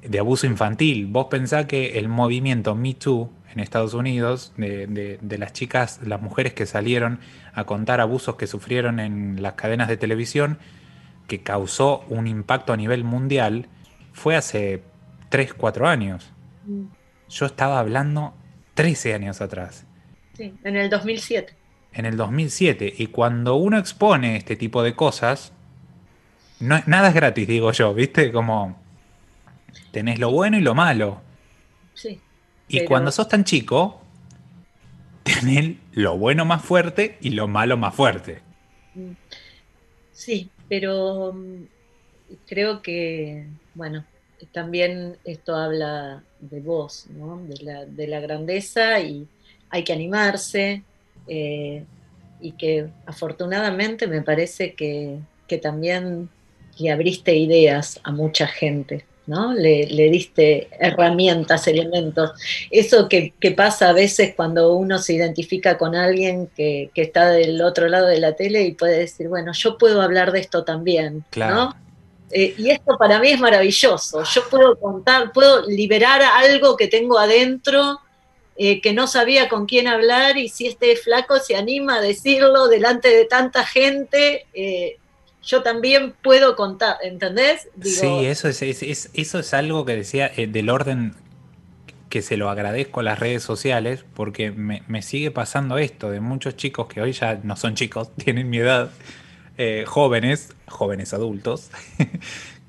[0.02, 1.06] de abuso infantil.
[1.06, 6.54] Vos pensás que el movimiento Me Too en Estados Unidos, de, las chicas, las mujeres
[6.54, 7.18] que salieron
[7.52, 10.58] a contar abusos que sufrieron en las cadenas de televisión,
[11.26, 13.66] que causó un impacto a nivel mundial,
[14.12, 14.82] fue hace
[15.30, 16.32] 3, 4 años.
[16.64, 16.84] Mm.
[17.28, 18.34] Yo estaba hablando
[18.74, 19.84] 13 años atrás.
[20.36, 21.54] Sí, en el 2007.
[21.92, 22.94] En el 2007.
[22.98, 25.52] Y cuando uno expone este tipo de cosas,
[26.60, 28.32] no, nada es gratis, digo yo, ¿viste?
[28.32, 28.76] Como
[29.90, 31.20] Tenés lo bueno y lo malo.
[31.94, 32.20] Sí.
[32.68, 34.00] Y cuando sos tan chico,
[35.24, 38.40] tenés lo bueno más fuerte y lo malo más fuerte.
[38.94, 39.12] Mm.
[40.12, 41.64] Sí, pero mm,
[42.46, 44.04] creo que, bueno,
[44.52, 47.42] también esto habla de vos, ¿no?
[47.44, 49.26] de, la, grandeza y
[49.68, 50.82] hay que animarse
[51.26, 51.84] eh,
[52.40, 56.30] y que afortunadamente me parece que, que también
[56.78, 59.04] le abriste ideas a mucha gente.
[59.26, 59.54] ¿no?
[59.54, 62.32] Le, diste herramientas, elementos.
[62.70, 67.88] Eso que, pasa a veces cuando uno se identifica con alguien que, está del otro
[67.88, 71.76] lado de la tele y puede decir, bueno, yo puedo hablar de esto también, ¿no?
[72.32, 74.24] Eh, y esto para mí es maravilloso.
[74.24, 78.00] Yo puedo contar, puedo liberar algo que tengo adentro
[78.62, 82.68] eh, que no sabía con quién hablar y si este flaco se anima a decirlo
[82.68, 84.98] delante de tanta gente, eh,
[85.42, 87.68] yo también puedo contar, ¿entendés?
[87.82, 91.14] sí, eso es, eso es algo que decía eh, del orden
[92.10, 96.56] que se lo agradezco a las redes sociales, porque me, sigue pasando esto de muchos
[96.56, 98.90] chicos que hoy ya no son chicos, tienen mi edad,
[99.56, 101.70] eh, jóvenes, jóvenes adultos,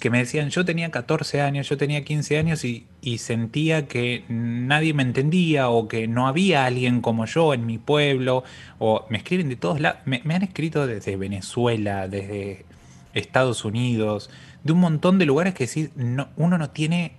[0.01, 2.87] que me decían, yo tenía 14 años, yo tenía 15 años y,
[3.19, 8.43] sentía que nadie me entendía o que no había alguien como yo en mi pueblo,
[8.79, 12.65] o me escriben de todos lados, me, han escrito desde Venezuela, desde
[13.13, 14.31] Estados Unidos,
[14.63, 15.91] de un montón de lugares que sí,
[16.35, 17.13] uno no tiene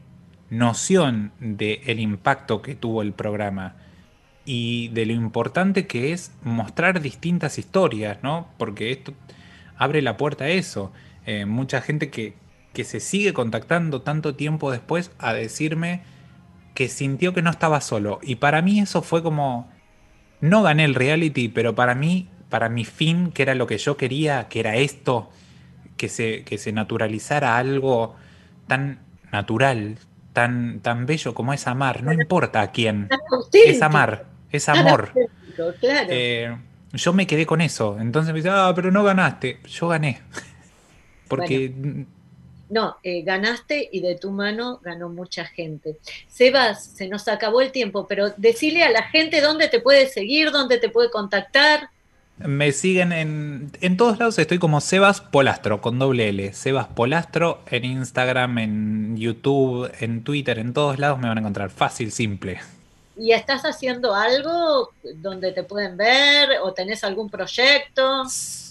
[0.50, 3.76] noción del impacto que tuvo el programa
[4.44, 8.48] y de lo importante que es mostrar distintas historias, ¿no?
[8.58, 9.14] Porque esto
[9.76, 10.92] abre la puerta a eso.
[11.26, 12.41] Eh, mucha gente que,
[12.72, 16.02] que se sigue contactando tanto tiempo después a decirme
[16.74, 18.18] que sintió que no estaba solo.
[18.22, 19.70] Y para mí eso fue como,
[20.40, 23.96] no gané el reality, pero para mí, para mi fin, que era lo que yo
[23.96, 25.30] quería, que era esto,
[25.96, 28.16] que se, que se naturalizara algo
[28.66, 29.98] tan natural,
[30.32, 33.08] tan, tan bello como es amar, no importa a quién,
[33.52, 35.12] es amar, es amor.
[36.08, 36.56] Eh,
[36.92, 40.22] yo me quedé con eso, entonces me dice, ah, pero no ganaste, yo gané.
[41.28, 42.06] Porque...
[42.72, 45.98] No, eh, ganaste y de tu mano ganó mucha gente.
[46.26, 50.50] Sebas, se nos acabó el tiempo, pero decile a la gente dónde te puede seguir,
[50.52, 51.90] dónde te puede contactar.
[52.38, 56.54] Me siguen en, en todos lados, estoy como Sebas Polastro, con doble L.
[56.54, 61.68] Sebas Polastro en Instagram, en YouTube, en Twitter, en todos lados me van a encontrar.
[61.68, 62.58] Fácil, simple.
[63.18, 68.24] ¿Y estás haciendo algo donde te pueden ver o tenés algún proyecto?
[68.24, 68.61] Sí,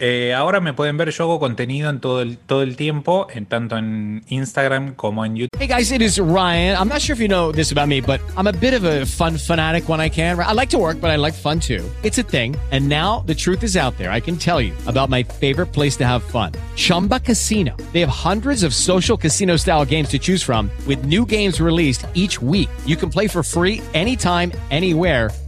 [0.00, 3.46] eh, ahora me pueden ver, yo hago contenido en todo el, todo el tiempo, en
[3.46, 5.58] tanto en Instagram como en YouTube.
[5.58, 6.76] Hey guys, it is Ryan.
[6.76, 9.06] I'm not sure if you know this about me, but I'm a bit of a
[9.06, 10.38] fun fanatic when I can.
[10.38, 11.82] I like to work, but I like fun too.
[12.02, 12.54] It's a thing.
[12.70, 14.10] And now the truth is out there.
[14.10, 16.52] I can tell you about my favorite place to have fun.
[16.74, 17.74] Chumba Casino.
[17.92, 22.06] They have hundreds of social casino style games to choose from with new games released
[22.12, 22.68] each week.
[22.84, 25.30] You can play for free anytime, anywhere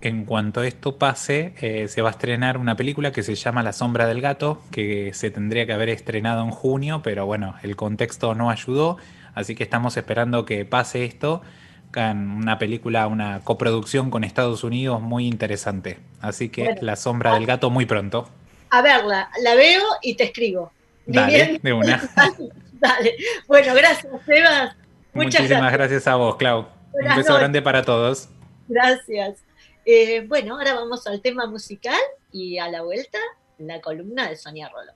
[0.00, 3.72] en cuanto esto pase, eh, se va a estrenar una película que se llama La
[3.72, 8.34] sombra del gato, que se tendría que haber estrenado en junio, pero bueno, el contexto
[8.34, 8.96] no ayudó,
[9.34, 11.42] así que estamos esperando que pase esto
[11.96, 15.98] una película, una coproducción con Estados Unidos muy interesante.
[16.20, 16.80] Así que Bueno.
[16.82, 18.28] La sombra del gato muy pronto.
[18.70, 20.72] A verla, la veo y te escribo.
[21.06, 22.00] Dale, de una.
[22.72, 23.16] Dale.
[23.48, 24.76] Bueno, gracias, Sebas.
[25.12, 25.72] Muchas Muchísimas gracias.
[25.72, 26.68] gracias a vos, Clau.
[26.92, 27.38] Un beso noches.
[27.38, 28.28] grande para todos.
[28.68, 29.42] Gracias.
[29.84, 32.00] Eh, bueno, ahora vamos al tema musical
[32.32, 33.18] y a la vuelta,
[33.58, 34.92] la columna de Sonia Rolo.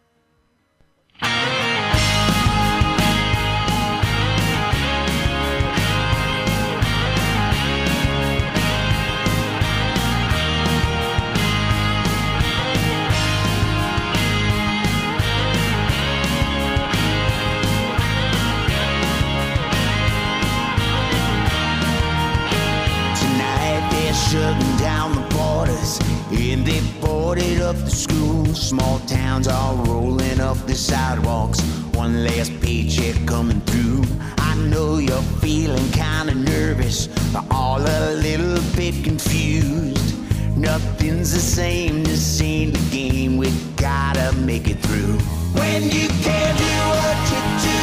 [26.36, 28.60] And they boarded up the schools.
[28.60, 31.60] Small towns are rolling up the sidewalks.
[31.94, 34.02] One last paycheck coming through.
[34.38, 40.14] I know you're feeling kinda nervous, but all a little bit confused.
[40.56, 43.36] Nothing's the same, this ain't the game.
[43.36, 45.18] We gotta make it through.
[45.60, 47.82] When you can't do what you do,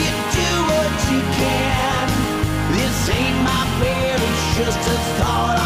[0.00, 2.06] you do what you can.
[2.78, 5.59] This ain't my fear, it's just a thought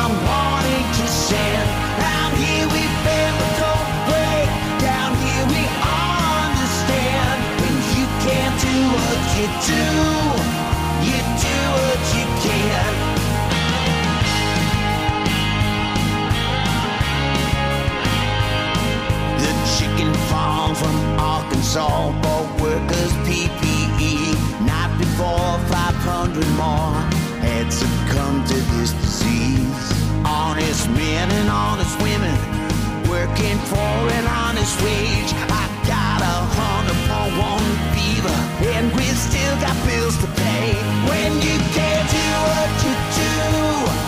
[21.76, 24.34] Arkansas bought workers PPE.
[24.64, 26.94] Night before, 500 more
[27.42, 29.66] had succumbed to this disease.
[30.24, 32.38] Honest men and honest women
[33.10, 35.34] working for an honest wage.
[35.50, 38.38] I got a hundred point one fever,
[38.70, 40.74] and we still got bills to pay.
[41.10, 44.03] When you can't do what you do,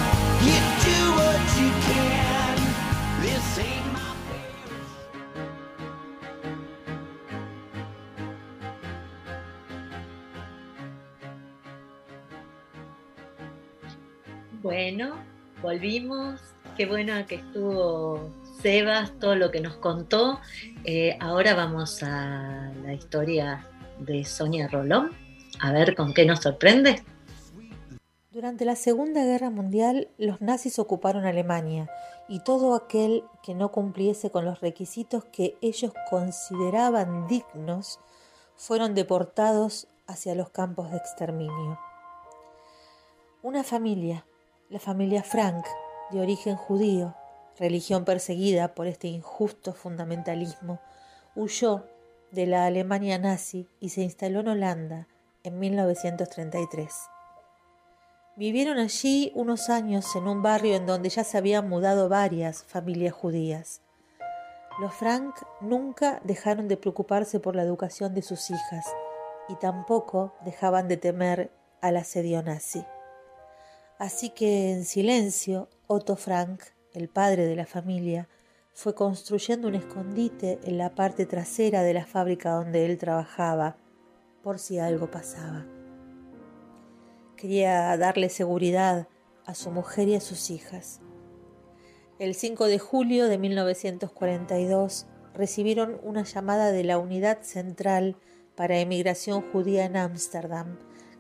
[14.88, 15.16] Bueno,
[15.62, 16.40] volvimos.
[16.77, 18.31] Qué bueno que estuvo
[18.62, 20.38] Sebas, todo lo que nos contó.
[20.85, 23.66] Eh, ahora vamos a la historia
[23.99, 25.11] de Sonia Rolón.
[25.59, 27.03] A ver con qué nos sorprende.
[28.31, 31.90] Durante la Segunda Guerra Mundial, los nazis ocuparon Alemania
[32.29, 37.99] y todo aquel que no cumpliese con los requisitos que ellos consideraban dignos
[38.55, 41.77] fueron deportados hacia los campos de exterminio.
[43.42, 44.25] Una familia,
[44.68, 45.64] la familia Frank,
[46.11, 47.14] de origen judío,
[47.59, 50.81] religión perseguida por este injusto fundamentalismo,
[51.37, 51.85] huyó
[52.33, 55.06] de la Alemania nazi y se instaló en Holanda
[55.44, 56.92] en 1933.
[58.35, 63.14] Vivieron allí unos años en un barrio en donde ya se habían mudado varias familias
[63.14, 63.81] judías.
[64.81, 68.85] Los Frank nunca dejaron de preocuparse por la educación de sus hijas
[69.48, 71.50] y tampoco dejaban de temer
[71.81, 72.85] al asedio nazi.
[73.99, 76.61] Así que en silencio, Otto Frank,
[76.92, 78.29] el padre de la familia,
[78.75, 83.79] fue construyendo un escondite en la parte trasera de la fábrica donde él trabajaba,
[84.42, 85.65] por si algo pasaba.
[87.37, 89.09] Quería darle seguridad
[89.47, 91.01] a su mujer y a sus hijas.
[92.19, 98.17] El 5 de julio de 1942 recibieron una llamada de la Unidad Central
[98.57, 100.77] para Emigración Judía en Ámsterdam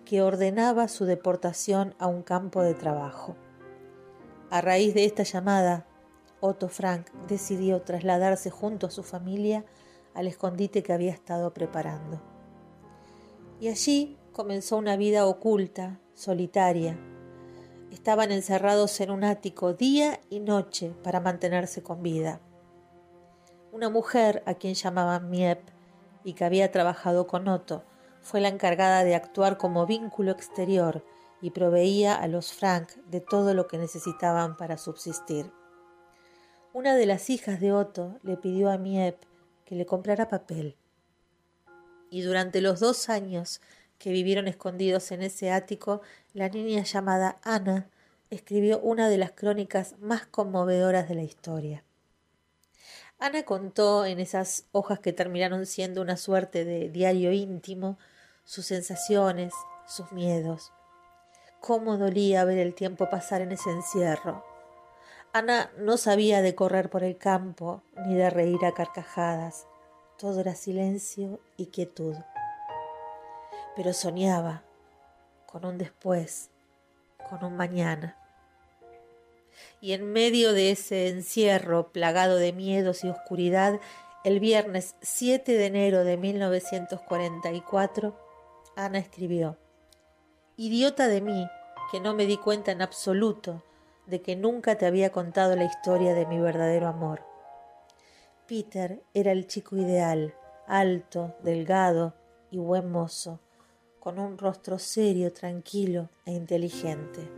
[0.06, 3.36] que ordenaba su deportación a un campo de trabajo.
[4.50, 5.84] A raíz de esta llamada,
[6.40, 9.64] Otto Frank decidió trasladarse junto a su familia
[10.14, 12.22] al escondite que había estado preparando.
[13.60, 16.96] Y allí comenzó una vida oculta, solitaria.
[17.90, 22.40] Estaban encerrados en un ático día y noche para mantenerse con vida.
[23.72, 25.60] Una mujer a quien llamaban Miep
[26.22, 27.82] y que había trabajado con Otto
[28.26, 31.04] fue la encargada de actuar como vínculo exterior
[31.40, 35.52] y proveía a los Frank de todo lo que necesitaban para subsistir.
[36.72, 39.16] Una de las hijas de Otto le pidió a Miep
[39.64, 40.74] que le comprara papel.
[42.10, 43.60] Y durante los dos años
[43.96, 46.02] que vivieron escondidos en ese ático,
[46.34, 47.88] la niña llamada Ana
[48.30, 51.84] escribió una de las crónicas más conmovedoras de la historia.
[53.20, 57.98] Ana contó en esas hojas que terminaron siendo una suerte de diario íntimo
[58.46, 59.52] sus sensaciones,
[59.86, 60.72] sus miedos.
[61.60, 64.42] Cómo dolía ver el tiempo pasar en ese encierro.
[65.34, 69.66] Ana no sabía de correr por el campo ni de reír a carcajadas.
[70.16, 72.16] Todo era silencio y quietud
[73.76, 74.64] pero soñaba
[75.44, 76.50] con un después,
[77.28, 78.16] con un mañana.
[79.80, 83.78] Y en medio de ese encierro plagado de miedos y oscuridad,
[84.24, 88.18] el viernes 7 de enero de 1944,
[88.76, 89.56] Ana escribió,
[90.58, 91.48] Idiota de mí,
[91.90, 93.64] que no me di cuenta en absoluto
[94.06, 97.22] de que nunca te había contado la historia de mi verdadero amor.
[98.46, 100.34] Peter era el chico ideal,
[100.66, 102.14] alto, delgado
[102.50, 103.40] y buen mozo
[103.98, 107.28] con un rostro serio, tranquilo e inteligente.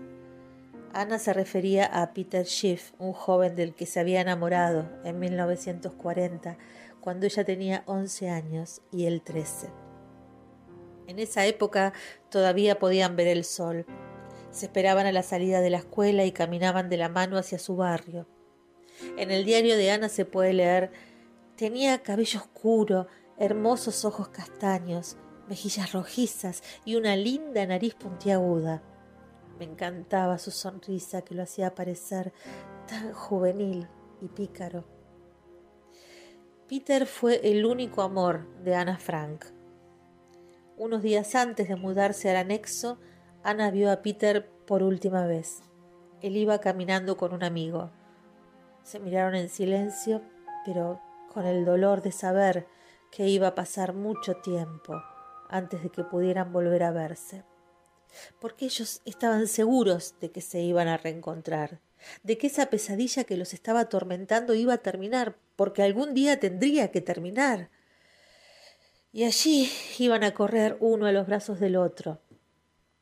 [0.92, 6.58] Ana se refería a Peter Schiff, un joven del que se había enamorado en 1940,
[7.00, 9.87] cuando ella tenía 11 años y él 13.
[11.08, 11.94] En esa época
[12.30, 13.86] todavía podían ver el sol.
[14.50, 17.76] Se esperaban a la salida de la escuela y caminaban de la mano hacia su
[17.76, 18.28] barrio.
[19.16, 20.92] En el diario de Ana se puede leer
[21.56, 25.16] Tenía cabello oscuro, hermosos ojos castaños,
[25.48, 28.82] mejillas rojizas y una linda nariz puntiaguda.
[29.58, 32.32] Me encantaba su sonrisa que lo hacía parecer
[32.86, 33.88] tan juvenil
[34.20, 34.84] y pícaro.
[36.68, 39.57] Peter fue el único amor de Ana Frank.
[40.78, 43.00] Unos días antes de mudarse al anexo,
[43.42, 45.62] Ana vio a Peter por última vez.
[46.22, 47.90] Él iba caminando con un amigo.
[48.84, 50.22] Se miraron en silencio,
[50.64, 51.00] pero
[51.34, 52.68] con el dolor de saber
[53.10, 55.02] que iba a pasar mucho tiempo
[55.48, 57.42] antes de que pudieran volver a verse,
[58.38, 61.80] porque ellos estaban seguros de que se iban a reencontrar,
[62.22, 66.92] de que esa pesadilla que los estaba atormentando iba a terminar, porque algún día tendría
[66.92, 67.68] que terminar.
[69.10, 72.20] Y allí iban a correr uno a los brazos del otro,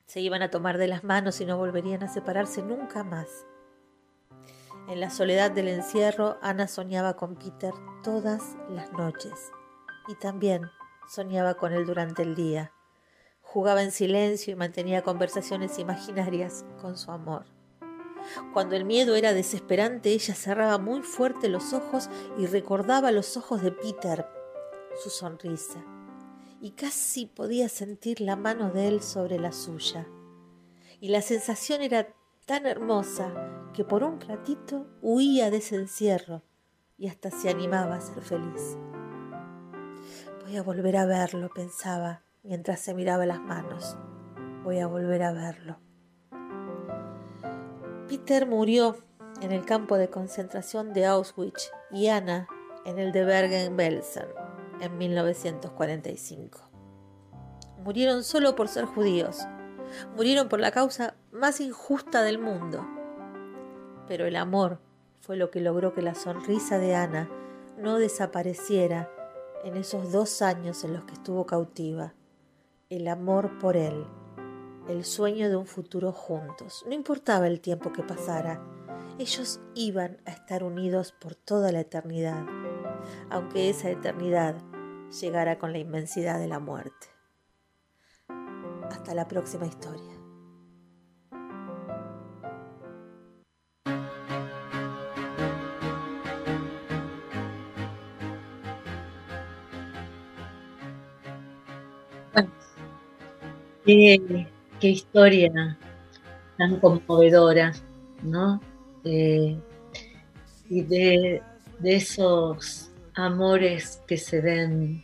[0.06, 3.44] se iban a tomar de las manos y no volverían a separarse nunca más.
[4.88, 9.50] En la soledad del encierro, Ana soñaba con Peter todas las noches
[10.06, 10.70] y también
[11.08, 12.72] soñaba con él durante el día.
[13.40, 17.46] Jugaba en silencio y mantenía conversaciones imaginarias con su amor.
[18.52, 23.62] Cuando el miedo era desesperante, ella cerraba muy fuerte los ojos y recordaba los ojos
[23.62, 24.26] de Peter,
[25.02, 25.84] su sonrisa,
[26.60, 30.06] y casi podía sentir la mano de él sobre la suya.
[31.00, 32.08] Y la sensación era
[32.46, 33.32] tan hermosa
[33.74, 36.42] que por un ratito huía de ese encierro
[36.96, 38.78] y hasta se animaba a ser feliz.
[40.44, 43.96] Voy a volver a verlo, pensaba mientras se miraba las manos.
[44.64, 45.78] Voy a volver a verlo.
[48.08, 48.96] Peter murió
[49.42, 52.48] en el campo de concentración de Auschwitz y Anna
[52.84, 54.45] en el de Bergen-Belsen
[54.80, 56.60] en 1945.
[57.84, 59.46] Murieron solo por ser judíos.
[60.16, 62.84] Murieron por la causa más injusta del mundo.
[64.08, 64.80] Pero el amor
[65.20, 67.28] fue lo que logró que la sonrisa de Ana
[67.78, 69.10] no desapareciera
[69.64, 72.14] en esos dos años en los que estuvo cautiva,
[72.88, 74.06] el amor por él,
[74.88, 76.84] el sueño de un futuro juntos.
[76.86, 78.62] No importaba el tiempo que pasara,
[79.18, 82.44] ellos iban a estar unidos por toda la eternidad,
[83.30, 84.56] aunque esa eternidad
[85.20, 87.06] llegara con la inmensidad de la muerte.
[88.90, 90.16] Hasta la próxima historia.
[103.86, 104.48] Qué,
[104.80, 105.78] historia
[106.58, 107.72] tan conmovedora,
[108.24, 108.60] ¿no?
[109.04, 109.56] Eh,
[110.68, 111.40] y de,
[111.84, 115.02] esos amores que se ven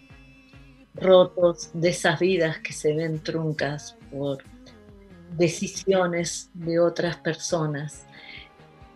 [0.95, 4.39] rotos, de esas vidas que se ven truncas por
[5.37, 8.07] decisiones de otras personas.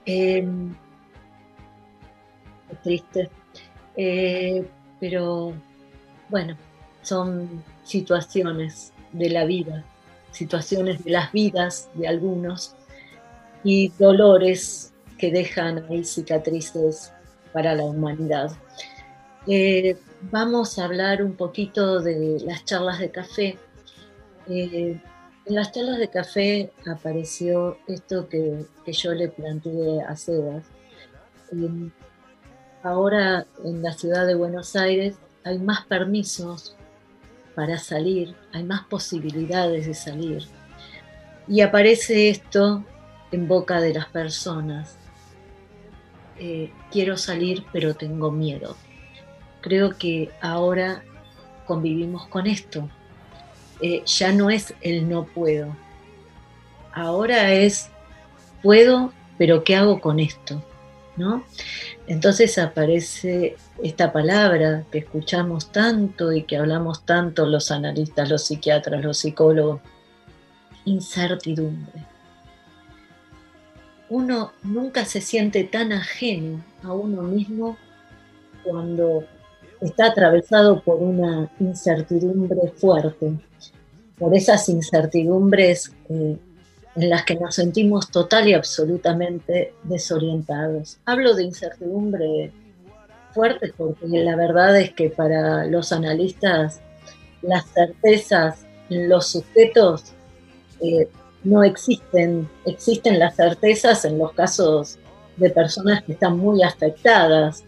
[0.05, 0.47] Eh,
[2.83, 3.31] triste,
[3.97, 4.67] eh,
[5.01, 5.55] pero
[6.29, 6.57] bueno,
[7.03, 9.85] son situaciones de la vida,
[10.31, 12.75] situaciones de las vidas de algunos
[13.65, 17.13] y dolores que dejan ahí cicatrices
[17.53, 18.53] para la humanidad.
[19.49, 19.97] Eh,
[20.33, 23.59] vamos a hablar un poquito de las charlas de café.
[24.49, 25.01] Eh,
[25.45, 30.65] en las charlas de café apareció esto que, yo le planteé a Sebas.
[31.53, 31.91] Eh,
[32.83, 36.75] ahora en la ciudad de Buenos Aires hay más permisos
[37.55, 40.45] para salir, hay más posibilidades de salir.
[41.47, 42.85] Y aparece esto
[43.31, 44.99] en boca de las personas.
[46.91, 48.77] quiero salir pero tengo miedo
[49.67, 51.03] creo que ahora
[51.67, 52.89] convivimos con esto.
[53.81, 55.77] Eh, ya no es el no puedo.
[56.93, 57.91] Ahora es
[58.63, 60.63] puedo, pero ¿qué hago con esto?
[61.17, 61.43] ¿No?
[62.07, 69.05] Entonces aparece esta palabra que escuchamos tanto y que hablamos tanto los analistas, los psiquiatras,
[69.05, 69.81] los psicólogos,
[70.85, 72.05] incertidumbre.
[74.11, 77.77] Uno nunca se siente tan ajeno a uno mismo
[78.63, 79.25] cuando
[79.81, 83.33] está atravesado por una incertidumbre fuerte,
[84.19, 86.37] por esas incertidumbres eh,
[86.97, 90.99] en las que nos sentimos total y absolutamente desorientados.
[91.05, 92.53] Hablo de incertidumbre
[93.33, 96.81] fuerte porque la verdad es que para los analistas
[97.43, 100.15] las certezas los sujetos
[100.81, 101.09] eh,
[101.45, 104.99] no existen, existen las certezas en los casos
[105.37, 107.63] de personas que están muy afectadas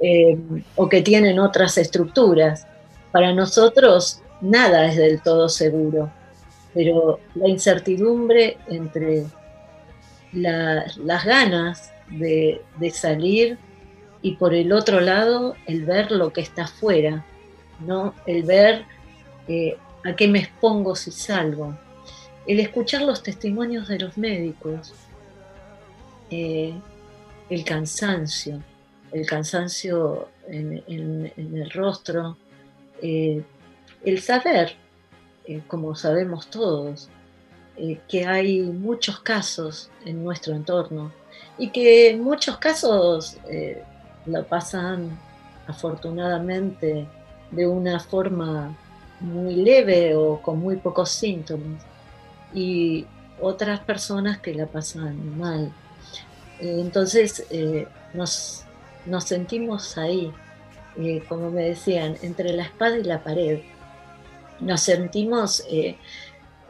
[0.00, 0.38] eh,
[0.74, 2.66] o que tienen otras estructuras.
[3.12, 6.10] Para nosotros nada es del todo seguro,
[6.74, 9.24] pero la incertidumbre entre
[10.32, 12.60] las ganas de,
[12.92, 13.58] salir
[14.22, 17.24] y por el otro lado el ver lo que está afuera,
[17.80, 18.14] ¿no?
[18.26, 18.84] el ver
[19.48, 21.76] eh, a qué me expongo si salgo,
[22.46, 24.94] el escuchar los testimonios de los médicos,
[26.30, 26.74] eh,
[27.48, 28.62] el cansancio,
[29.12, 32.36] el cansancio en, el rostro,
[33.02, 33.42] eh,
[34.04, 34.74] el saber,
[35.46, 37.08] eh, como sabemos todos,
[37.76, 41.12] eh, que hay muchos casos en nuestro entorno
[41.58, 43.38] y que en muchos casos
[44.24, 45.18] lo pasan
[45.66, 47.06] afortunadamente
[47.50, 48.76] de una forma
[49.20, 51.82] muy leve o con muy pocos síntomas
[52.54, 53.06] y
[53.40, 55.72] otras personas que la pasan mal.
[56.60, 57.46] entonces
[58.14, 58.65] nos
[59.06, 60.32] nos sentimos ahí,
[60.98, 63.60] eh, como me decían, entre la espada y la pared.
[64.60, 65.96] Nos sentimos eh,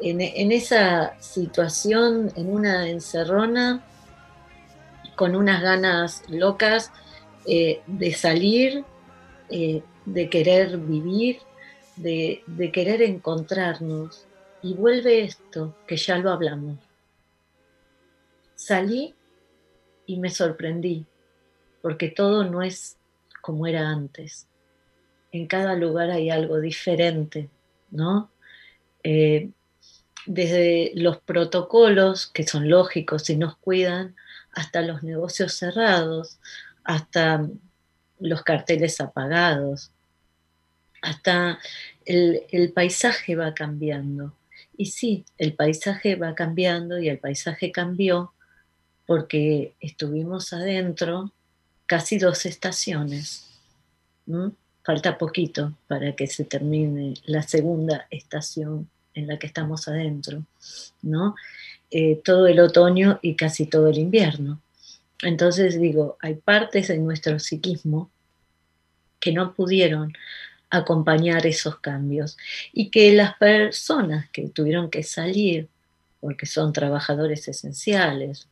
[0.00, 3.82] en, esa situación, en una encerrona,
[5.14, 6.92] con unas ganas locas
[7.46, 8.84] eh, de salir,
[9.48, 11.38] de querer vivir,
[11.96, 14.26] de, de querer encontrarnos.
[14.62, 16.78] Y vuelve esto, que ya lo hablamos.
[18.56, 19.14] Salí
[20.06, 21.06] y me sorprendí
[21.86, 22.96] porque todo no es
[23.40, 24.48] como era antes.
[25.30, 27.48] En cada lugar hay algo diferente,
[27.92, 28.28] ¿no?
[29.04, 29.50] Eh,
[30.26, 34.16] desde los protocolos, que son lógicos y nos cuidan,
[34.50, 36.40] hasta los negocios cerrados,
[36.82, 37.48] hasta
[38.18, 39.92] los carteles apagados,
[41.02, 41.60] hasta
[42.04, 44.34] el, el, paisaje va cambiando.
[44.76, 48.32] Y sí, el paisaje va cambiando y el paisaje cambió
[49.06, 51.32] porque estuvimos adentro
[51.86, 53.46] casi dos estaciones.
[54.82, 60.44] Falta poquito para que se termine la segunda estación en la que estamos adentro,
[61.02, 61.34] ¿no?
[61.90, 64.60] Eh, todo el otoño y casi todo el invierno.
[65.22, 68.10] Entonces digo, hay partes de nuestro psiquismo
[69.18, 70.12] que no pudieron
[70.70, 72.36] acompañar esos cambios
[72.72, 75.68] y que las personas que tuvieron que salir,
[76.20, 78.48] porque son trabajadores esenciales,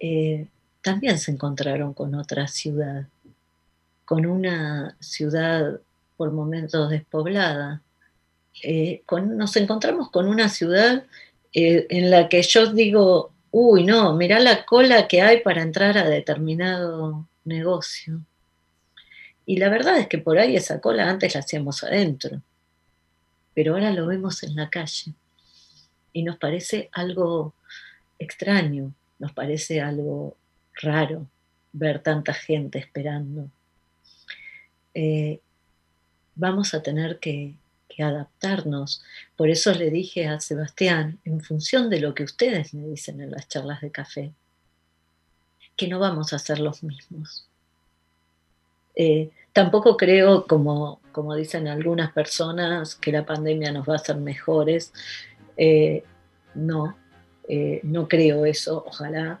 [0.00, 0.46] eh,
[0.82, 3.06] también se encontraron con otra ciudad,
[4.04, 5.80] con una ciudad
[6.16, 7.82] por momentos despoblada.
[8.62, 11.04] Eh, nos encontramos con una ciudad
[11.52, 15.96] eh, en la que yo digo, uy, no, mirá la cola que hay para entrar
[15.96, 18.20] a determinado negocio.
[19.46, 22.42] Y la verdad es que por ahí esa cola antes la hacíamos adentro,
[23.54, 25.14] pero ahora lo vemos en la calle.
[26.12, 27.54] Y nos parece algo
[28.18, 30.36] extraño, nos parece algo
[30.80, 31.26] raro
[31.72, 33.50] ver tanta gente esperando.
[34.94, 35.40] eh,
[36.34, 37.54] vamos a tener que,
[38.00, 39.02] adaptarnos.
[39.34, 43.32] Por eso le dije a Sebastián, en función de lo que ustedes me dicen en
[43.32, 44.32] las charlas de café,
[45.76, 47.48] que no vamos a ser los mismos.
[48.94, 54.16] Eh, tampoco creo, como, como dicen algunas personas, que la pandemia nos va a hacer
[54.18, 54.92] mejores.
[55.56, 56.04] Eh,
[56.54, 56.96] no,
[57.82, 59.40] no creo eso, ojalá.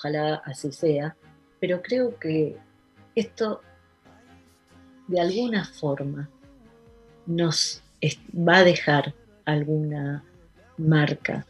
[0.00, 1.14] Ojalá así sea.
[1.60, 2.56] Pero creo que
[3.14, 3.60] esto,
[5.08, 6.30] de alguna forma,
[7.26, 7.82] nos
[8.34, 10.24] va a dejar alguna
[10.78, 11.44] marca.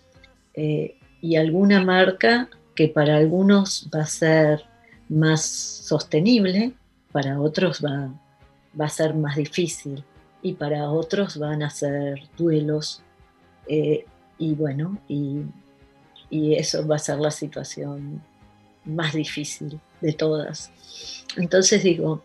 [0.54, 4.64] Eh, y alguna marca que para algunos va a ser
[5.08, 6.72] más sostenible,
[7.12, 8.12] para otros va,
[8.84, 10.02] a ser más difícil
[10.42, 13.02] y para otros van a ser duelos.
[13.68, 14.04] eh,
[14.38, 18.22] y bueno, y eso va a ser la situación
[18.84, 20.72] más difícil de todas.
[21.36, 22.24] Entonces digo,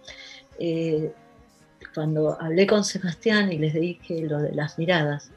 [0.59, 1.11] eh,
[1.93, 5.31] cuando hablé con Sebastián y les dije lo de las miradas,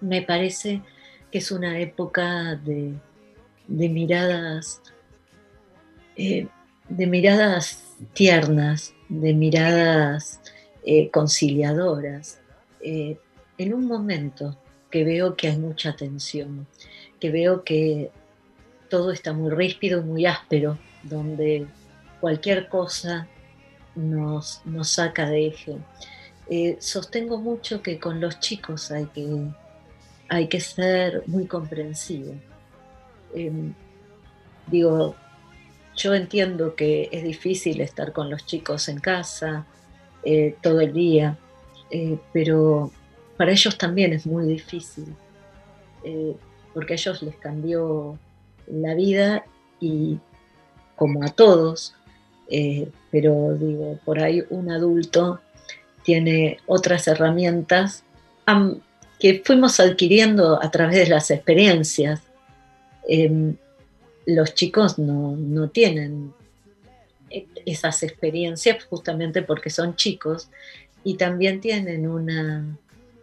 [0.00, 0.82] me parece
[1.30, 2.94] que es una época de,
[3.66, 4.80] de miradas,
[6.16, 6.46] eh,
[6.88, 10.40] de miradas tiernas, de miradas
[10.84, 12.40] eh, conciliadoras,
[12.80, 14.56] en un momento
[14.90, 16.66] que veo que hay mucha tensión,
[17.18, 18.10] que veo que
[18.88, 21.66] todo está muy ríspido, muy áspero, donde
[22.20, 23.26] cualquier cosa
[23.94, 25.76] nos, nos saca de eje.
[26.50, 29.48] Eh, sostengo mucho que con los chicos hay que,
[30.28, 32.34] hay que ser muy comprensivo.
[33.34, 33.72] Eh,
[34.66, 35.14] digo,
[35.96, 39.66] yo entiendo que es difícil estar con los chicos en casa
[40.24, 41.36] eh, todo el día,
[41.90, 42.90] eh, pero
[43.36, 45.14] para ellos también es muy difícil,
[46.74, 48.18] porque a ellos les cambió
[48.70, 49.44] la vida
[49.80, 50.18] y
[50.96, 51.94] como a todos,
[52.50, 55.40] eh, pero digo, por ahí un adulto
[56.02, 58.02] tiene otras herramientas
[58.46, 58.80] am,
[59.20, 62.22] que fuimos adquiriendo a través de las experiencias.
[63.06, 63.56] Em,
[64.26, 66.32] los chicos no, no tienen
[67.30, 70.48] e- esas experiencias justamente porque son chicos
[71.04, 72.64] y también tienen una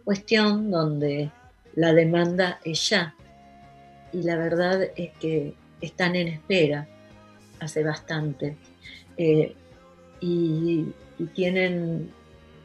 [0.04, 1.30] cuestión donde
[1.74, 3.14] la demanda es ya.
[4.16, 5.52] Y la verdad es que
[5.82, 6.88] están en espera
[7.60, 8.56] hace bastante.
[9.18, 9.54] Eh,
[10.20, 10.86] y,
[11.34, 12.10] tienen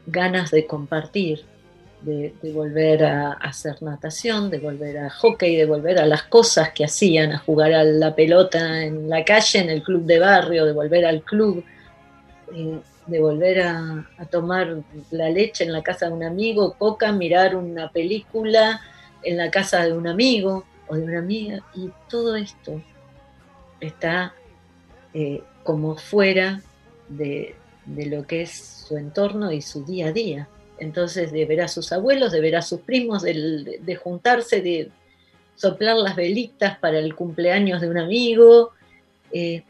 [0.06, 1.40] ganas de compartir,
[2.02, 6.70] de, de volver a hacer natación, de volver a hockey, de volver a las cosas
[6.72, 10.66] que hacían, a jugar a la pelota en la calle, en el club de barrio,
[10.66, 11.64] de volver al club,
[12.54, 17.10] eh, de volver a, a tomar la leche en la casa de un amigo, coca,
[17.12, 18.82] mirar una película
[19.22, 22.80] en la casa de un amigo de una amiga, y todo esto
[23.80, 24.34] está
[25.14, 26.62] eh, como fuera
[27.08, 27.54] de,
[27.86, 28.50] de lo que es
[28.86, 30.48] su entorno y su día a día.
[30.78, 34.90] Entonces, de a sus abuelos, de a sus primos, del- de, juntarse, de
[35.54, 38.70] soplar las velitas para el cumpleaños de un amigo,
[39.32, 39.62] eh,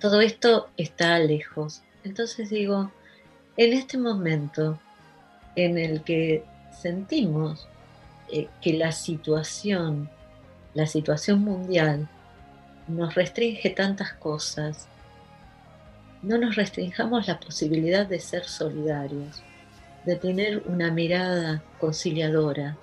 [0.00, 1.82] todo esto está lejos.
[2.04, 2.90] Entonces digo,
[3.56, 4.78] en este momento
[5.56, 6.44] en el que
[6.82, 7.66] sentimos
[8.36, 10.10] eh, que la situación,
[10.74, 12.08] la situación mundial,
[12.88, 14.88] nos restringe tantas cosas,
[16.20, 19.40] no nos restringamos la posibilidad de ser solidarios,
[20.04, 22.76] de tener una mirada conciliadora,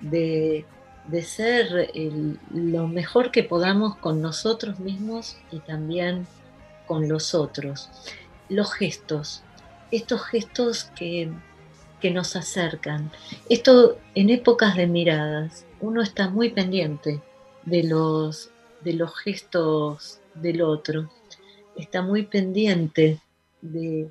[0.00, 0.64] de,
[1.06, 1.92] de ser
[2.54, 6.26] lo mejor que podamos con nosotros mismos y también
[6.86, 7.90] con los otros.
[8.48, 9.42] Los gestos,
[9.90, 11.30] estos gestos que,
[12.02, 13.12] que nos acercan.
[13.48, 17.20] Esto en épocas de miradas, uno está muy pendiente
[17.64, 18.50] de los,
[18.80, 21.08] de los gestos del otro,
[21.76, 23.20] está muy pendiente
[23.60, 24.10] de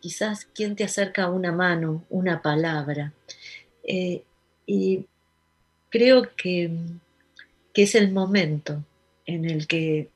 [0.00, 3.14] quizás quién te acerca una mano, una palabra.
[3.84, 4.22] Eh,
[4.66, 5.06] y
[5.88, 6.70] creo que,
[7.72, 8.84] que es el momento
[9.24, 10.10] en el que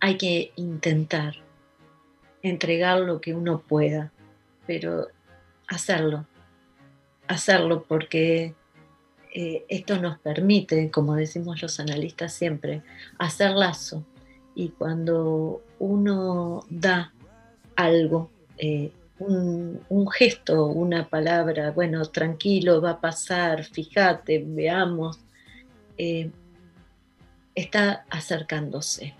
[0.00, 1.34] hay que intentar
[2.42, 4.10] entregar lo que uno pueda,
[4.66, 5.08] pero
[5.72, 6.26] hacerlo,
[7.28, 8.54] hacerlo porque
[9.34, 12.82] eh, esto nos permite, como decimos los analistas siempre,
[13.18, 14.04] hacer lazo.
[14.54, 17.12] Y cuando uno da
[17.76, 25.20] algo, eh, un, gesto, una palabra, bueno, tranquilo, va a pasar, fíjate, veamos,
[25.96, 26.30] eh,
[27.54, 29.14] está acercándose.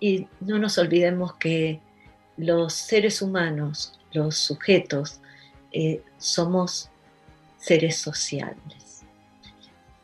[0.00, 1.80] Y no nos olvidemos que
[2.36, 5.20] los seres humanos, los sujetos,
[5.72, 6.90] eh, somos
[7.58, 9.04] seres sociales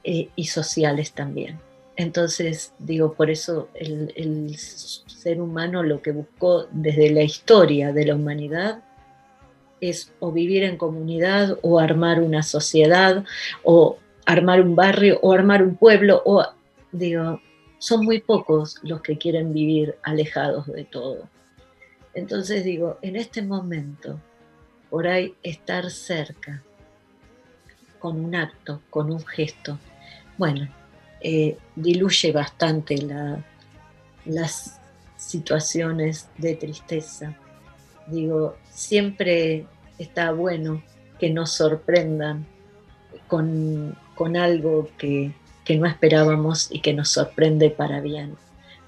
[0.03, 1.59] y sociales también.
[1.97, 8.15] Entonces, digo, por eso el, ser humano lo que buscó desde la historia de la
[8.15, 8.83] humanidad
[9.81, 13.25] es o vivir en comunidad o armar una sociedad
[13.63, 13.97] o
[14.27, 16.45] armar un barrio o armar un pueblo o
[16.93, 17.41] digo,
[17.79, 21.29] son muy pocos los que quieren vivir alejados de todo.
[22.13, 24.21] Entonces digo, en este momento,
[24.95, 26.63] por ahí estar cerca,
[27.99, 29.77] con un acto, con un gesto,
[30.39, 30.69] bueno,
[31.21, 32.97] eh, diluye bastante
[34.25, 34.81] las
[35.17, 37.37] situaciones de tristeza.
[38.07, 39.67] Digo, siempre
[39.99, 40.81] está bueno
[41.19, 42.47] que nos sorprendan
[43.27, 43.97] con,
[44.37, 45.35] algo que,
[45.65, 48.37] que no esperábamos y que nos sorprende para bien,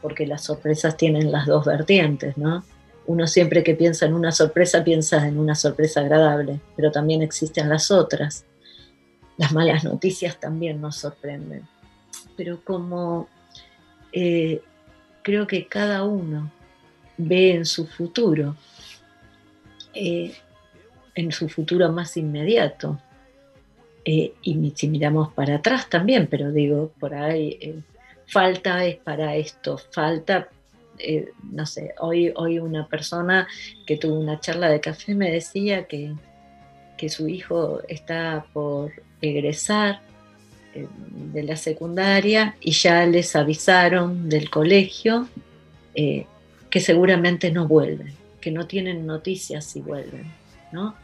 [0.00, 2.62] porque las sorpresas tienen las dos vertientes, ¿no?
[3.06, 7.68] Uno siempre que piensa en una sorpresa piensa en una sorpresa agradable, pero también existen
[7.68, 8.44] las otras.
[9.36, 11.66] Las malas noticias también nos sorprenden
[12.36, 13.28] pero como
[14.12, 14.62] eh,
[15.22, 16.52] creo que cada uno
[17.16, 18.56] ve en su futuro,
[19.94, 20.34] eh,
[21.14, 23.00] en su futuro más inmediato,
[24.04, 27.82] eh, y si miramos para atrás también, pero digo, por ahí,
[28.26, 30.48] falta es para esto, falta,
[31.42, 33.46] no sé, hoy, hoy una persona
[33.86, 36.14] que tuvo una charla de café me decía que,
[36.96, 40.00] que su hijo está por egresar
[40.74, 40.86] eh,
[41.32, 45.28] de la secundaria y ya les avisaron del colegio
[45.94, 46.26] eh,
[46.70, 50.32] que seguramente no vuelven, que no tienen noticias si vuelven,
[50.72, 50.94] ¿no?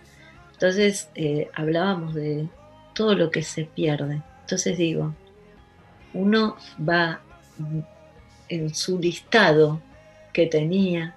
[0.53, 2.49] Entonces eh, hablábamos de
[2.95, 4.23] todo lo que se pierde.
[4.43, 5.15] Entonces digo,
[6.13, 7.21] uno va
[8.49, 9.81] en su listado
[10.33, 11.15] que tenía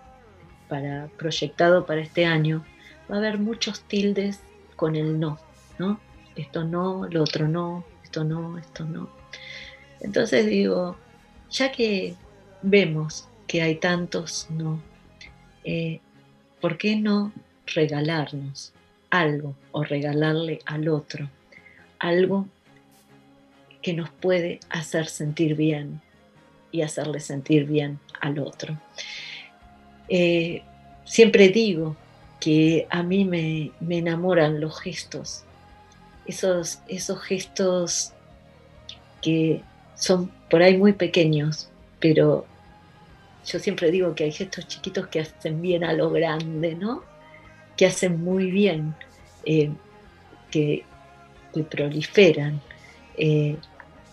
[0.67, 2.65] para, proyectado para este año,
[3.09, 4.39] va a haber muchos tildes
[4.75, 5.39] con el no,
[5.77, 5.99] ¿no?
[6.35, 9.09] Esto no, lo otro no, esto no, esto no.
[10.01, 10.97] Entonces digo,
[11.49, 12.15] ya que
[12.61, 14.81] vemos que hay tantos no,
[15.63, 15.99] eh,
[16.59, 17.31] ¿por qué no
[17.67, 18.73] regalarnos
[19.09, 21.29] algo o regalarle al otro
[21.99, 22.47] algo
[23.81, 26.01] que nos puede hacer sentir bien
[26.75, 28.77] y hacerle sentir bien al otro?
[30.09, 30.61] Eh,
[31.03, 31.95] siempre digo
[32.39, 35.45] que a mí me, me enamoran los gestos
[36.25, 38.13] esos, esos gestos
[39.21, 39.61] que
[39.95, 41.69] son por ahí muy pequeños,
[41.99, 42.45] pero
[43.45, 47.03] yo siempre digo que hay gestos chiquitos que hacen bien a lo grande, ¿no?
[47.77, 48.95] Que hacen muy bien,
[49.45, 49.71] eh,
[50.51, 50.83] que,
[51.69, 52.59] proliferan
[53.17, 53.55] eh,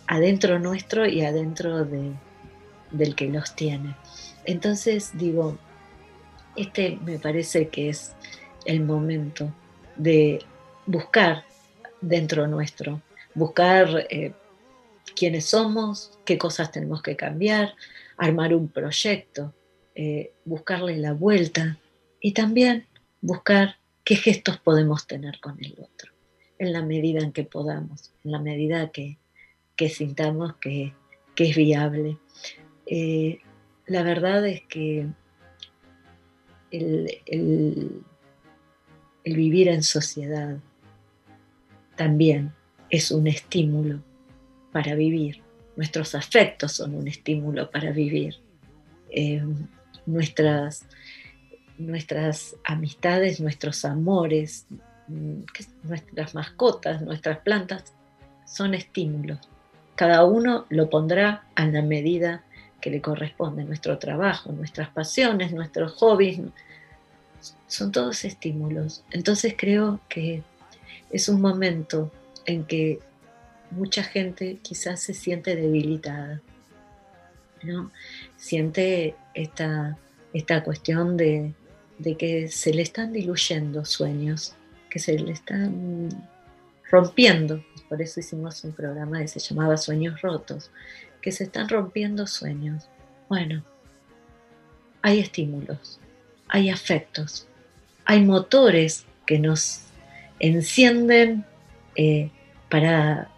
[0.06, 2.12] adentro nuestro y adentro de,
[2.92, 3.96] del que los tiene.
[4.44, 5.58] Entonces digo,
[6.56, 8.14] este me parece que es
[8.64, 9.52] el momento
[9.96, 10.40] de
[10.86, 11.44] buscar
[12.00, 13.00] dentro nuestro,
[13.34, 14.32] buscar eh,
[15.16, 17.74] quiénes somos, qué cosas tenemos que cambiar,
[18.16, 19.54] armar un proyecto,
[19.94, 21.78] eh, buscarle la vuelta
[22.20, 22.86] y también
[23.20, 26.12] buscar qué gestos podemos tener con el otro,
[26.58, 29.18] en la medida en que podamos, en la medida que,
[29.88, 30.94] sintamos que,
[31.36, 32.18] es viable.
[32.86, 33.40] Eh,
[33.86, 35.06] la verdad es que
[36.70, 38.04] el
[39.24, 40.58] vivir en sociedad,
[41.96, 42.52] también
[42.90, 44.02] es un estímulo
[44.72, 45.42] para vivir.
[45.76, 48.36] Nuestros afectos son un estímulo para vivir.
[49.10, 49.42] Eh,
[50.06, 50.86] nuestras,
[51.78, 54.66] nuestras amistades, nuestros amores,
[55.84, 57.94] nuestras mascotas, nuestras plantas,
[58.46, 59.38] son estímulos.
[59.94, 62.44] Cada uno lo pondrá a la medida
[62.82, 63.64] que le corresponde.
[63.64, 66.40] Nuestro trabajo, nuestras pasiones, nuestros hobbies,
[67.66, 69.04] son todos estímulos.
[69.10, 70.42] Entonces creo que
[71.10, 72.12] es un momento
[72.44, 72.98] en que
[73.70, 76.42] mucha gente quizás se siente debilitada,
[77.62, 77.90] ¿no?
[78.36, 79.96] Siente esta,
[80.34, 81.54] esta cuestión de,
[82.18, 84.56] que se le están diluyendo sueños,
[84.90, 86.08] que se le están
[86.90, 87.64] rompiendo.
[87.88, 90.70] Por eso hicimos un programa que se llamaba Sueños Rotos,
[91.22, 92.88] que se están rompiendo sueños.
[93.28, 93.64] Bueno,
[95.00, 96.00] hay estímulos,
[96.48, 97.46] hay afectos,
[98.04, 99.84] hay motores que nos
[100.38, 101.46] encienden
[101.96, 102.30] eh,
[102.68, 103.30] para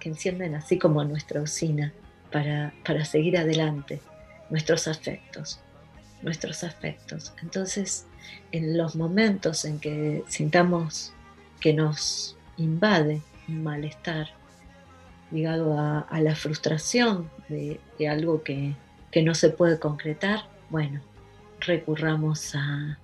[0.00, 1.92] que encienden así como nuestra usina
[2.32, 4.00] para, para seguir adelante
[4.50, 5.60] nuestros afectos.
[6.22, 7.32] nuestros afectos.
[7.42, 8.06] Entonces,
[8.52, 11.12] en los momentos en que sintamos
[11.60, 14.28] que nos invade un malestar
[15.32, 18.74] ligado a, la frustración de, algo que,
[19.22, 21.00] no se puede concretar, bueno,
[21.60, 22.98] recurramos a,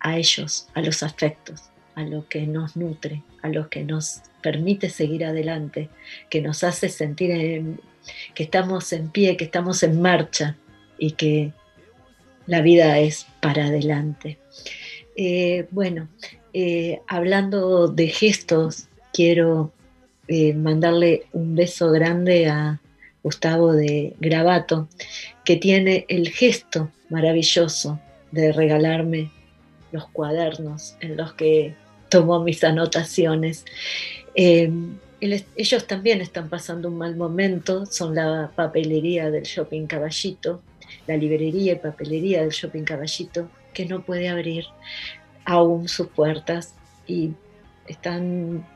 [0.00, 4.90] a ellos, a los afectos, a lo que nos nutre, a lo que nos permite
[4.90, 5.88] seguir adelante,
[6.30, 7.78] que nos hace sentir
[8.34, 10.56] que estamos en pie, que estamos en marcha
[10.98, 11.52] y que
[12.46, 14.38] la vida es para adelante.
[15.16, 16.08] Eh, bueno,
[16.52, 19.72] eh, hablando de gestos, quiero
[20.28, 22.80] eh, mandarle un beso grande a
[23.22, 24.88] Gustavo de Gravato,
[25.44, 28.00] que tiene el gesto maravilloso
[28.32, 29.30] de regalarme
[29.92, 31.74] los cuadernos en los que
[32.08, 33.64] tomó mis anotaciones.
[34.34, 40.62] ellos también están pasando un mal momento, son la papelería del Shopping Caballito,
[41.06, 44.64] la librería y papelería del Shopping Caballito, que no puede abrir
[45.44, 46.74] aún sus puertas
[47.06, 47.32] y
[47.86, 48.66] están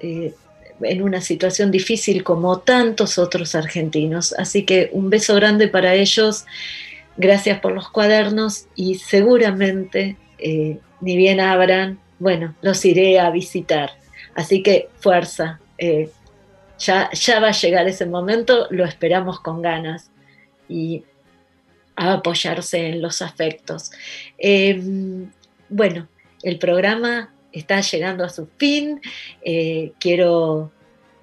[0.00, 0.34] eh,
[0.80, 4.34] en una situación difícil como tantos otros argentinos.
[4.38, 6.46] Así que un beso grande para ellos,
[7.16, 13.92] gracias por los cuadernos y seguramente, eh, ni bien abran, bueno, los iré a visitar.
[14.34, 16.10] Así que fuerza, eh,
[16.78, 20.10] ya, ya va a llegar ese momento, lo esperamos con ganas.
[20.68, 21.04] Y
[21.96, 23.92] a apoyarse en los afectos.
[24.38, 25.30] Em,
[25.68, 26.08] bueno,
[26.42, 29.00] el programa está llegando a su fin.
[29.42, 30.72] Eh, quiero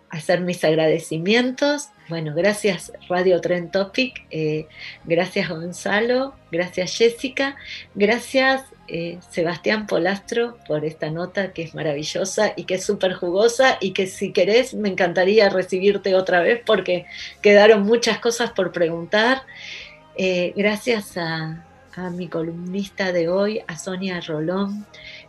[0.10, 1.90] hacer mis agradecimientos.
[2.10, 4.68] Bueno, gracias Radio Tren Topic, eh,
[5.06, 7.56] gracias Gonzalo, gracias Jessica,
[7.96, 13.78] gracias eh, Sebastián Polastro por esta nota que es maravillosa y que es súper jugosa
[13.80, 17.06] y que si querés me encantaría recibirte otra vez porque
[17.42, 19.44] quedaron muchas cosas por preguntar.
[20.56, 21.66] Gracias a,
[22.12, 24.86] mi columnista de hoy, a Sonia Rolón.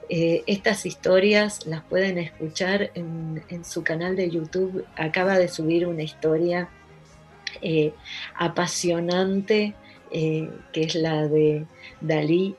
[0.09, 4.85] Eh, estas historias las pueden escuchar en, su canal de YouTube.
[4.97, 6.69] Acaba de subir una historia
[7.61, 7.93] eh,
[8.37, 9.75] apasionante,
[10.11, 11.67] que es la de
[12.01, 12.55] Dalí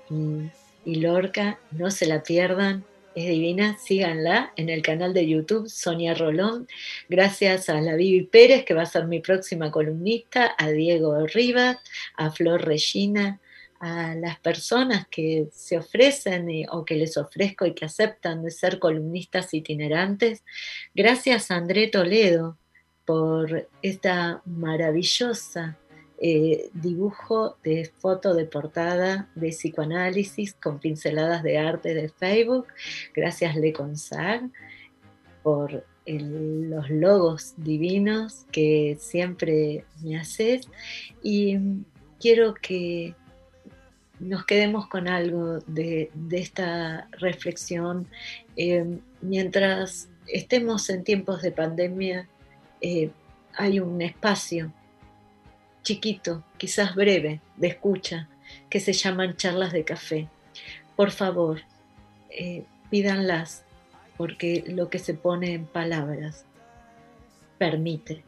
[0.86, 1.60] y Lorca.
[1.72, 2.84] No se la pierdan
[3.16, 6.68] es divina, síganla en el canal de YouTube Sonia Rolón.
[7.10, 11.78] Gracias a la Vivi Pérez, que va a ser mi próxima columnista, a Diego Rivas,
[12.16, 13.40] a Flor Regina,
[13.84, 18.80] a las personas que se ofrecen o que les ofrezco y que aceptan de ser
[18.80, 20.46] columnistas itinerantes.
[20.96, 22.58] Gracias André Toledo
[23.04, 25.78] por esta maravillosa
[26.18, 32.68] eh, dibujo de foto de portada de psicoanálisis con pinceladas de arte de Facebook.
[33.14, 34.44] Gracias Le Consar
[35.44, 40.70] por los logos divinos que siempre me haces
[41.22, 41.58] y
[42.18, 43.16] quiero que
[44.20, 48.08] nos quedemos con algo de, esta reflexión.
[48.56, 52.28] Eh, mientras estemos en tiempos de pandemia,
[52.82, 53.12] eh,
[53.56, 54.72] hay un espacio
[55.84, 58.30] chiquito, quizás breve, de escucha,
[58.70, 60.30] que se llaman charlas de café.
[60.96, 61.62] Por favor,
[62.30, 63.66] eh, pídanlas,
[64.18, 66.46] porque lo que se pone en palabras
[67.58, 68.24] permite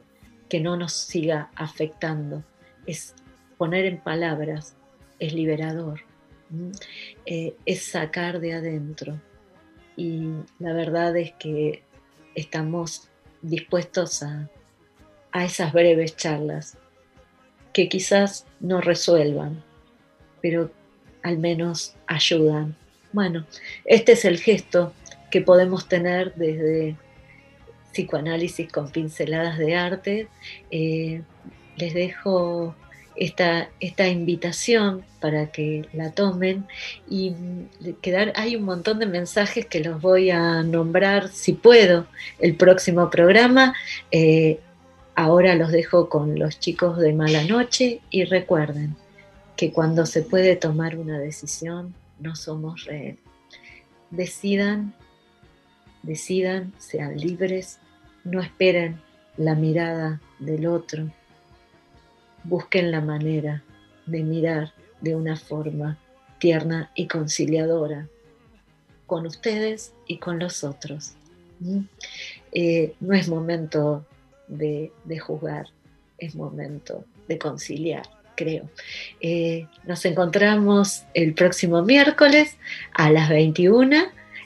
[0.50, 2.44] que no nos siga afectando.
[2.86, 3.16] Es
[3.58, 4.76] poner en palabras,
[5.20, 6.02] es liberador,
[7.26, 9.20] eh, es sacar de adentro.
[9.98, 11.84] Y la verdad es que
[12.36, 13.10] estamos
[13.42, 14.50] dispuestos a,
[15.32, 16.78] a esas breves charlas
[17.74, 19.64] que quizás no resuelvan,
[20.42, 20.72] pero
[21.24, 22.76] al menos ayudan.
[23.12, 23.46] Bueno,
[23.84, 24.94] este es el gesto
[25.32, 26.96] que podemos tener desde
[27.92, 30.28] psicoanálisis con pinceladas de arte.
[30.72, 31.22] Eh,
[31.78, 32.76] les dejo
[33.16, 36.66] esta, esta, invitación para que la tomen
[37.10, 37.34] y
[38.02, 42.06] quedar, hay un montón de mensajes que los voy a nombrar si puedo
[42.40, 43.74] el próximo programa.
[44.12, 44.60] Eh,
[45.16, 48.98] Ahora los dejo con los chicos de mala noche y recuerden
[49.56, 53.20] que cuando se puede tomar una decisión no somos rehenes.
[54.12, 54.94] Decidan,
[56.04, 57.80] decidan, sean libres,
[58.26, 59.00] no esperen
[59.38, 61.10] la mirada del otro,
[62.46, 63.64] busquen la manera
[64.06, 65.98] de mirar de una forma
[66.40, 68.08] tierna y conciliadora
[69.06, 71.14] con ustedes y con los otros.
[72.52, 74.06] Eh, no es momento
[74.48, 75.68] de, juzgar,
[76.18, 78.04] es momento de conciliar,
[78.36, 78.70] creo.
[79.22, 82.58] Eh, nos encontramos el próximo miércoles
[82.94, 83.96] a las 21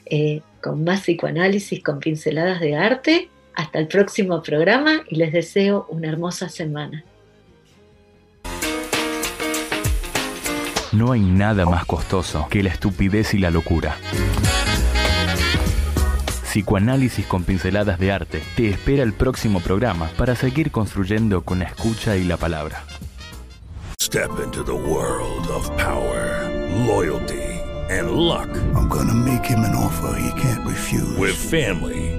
[0.05, 3.29] eh, con más psicoanálisis con pinceladas de arte.
[3.55, 7.03] Hasta el próximo programa y les deseo una hermosa semana.
[10.91, 13.95] No hay nada más costoso que la estupidez y la locura.
[16.43, 21.65] Psicoanálisis con pinceladas de arte te espera el próximo programa para seguir construyendo con la
[21.65, 22.83] escucha y la palabra.
[24.01, 26.49] Step into the world of power,
[26.87, 27.59] loyalty,
[27.91, 28.49] and luck.
[28.73, 31.15] I'm gonna make him an offer he can't refuse.
[31.19, 32.18] With family,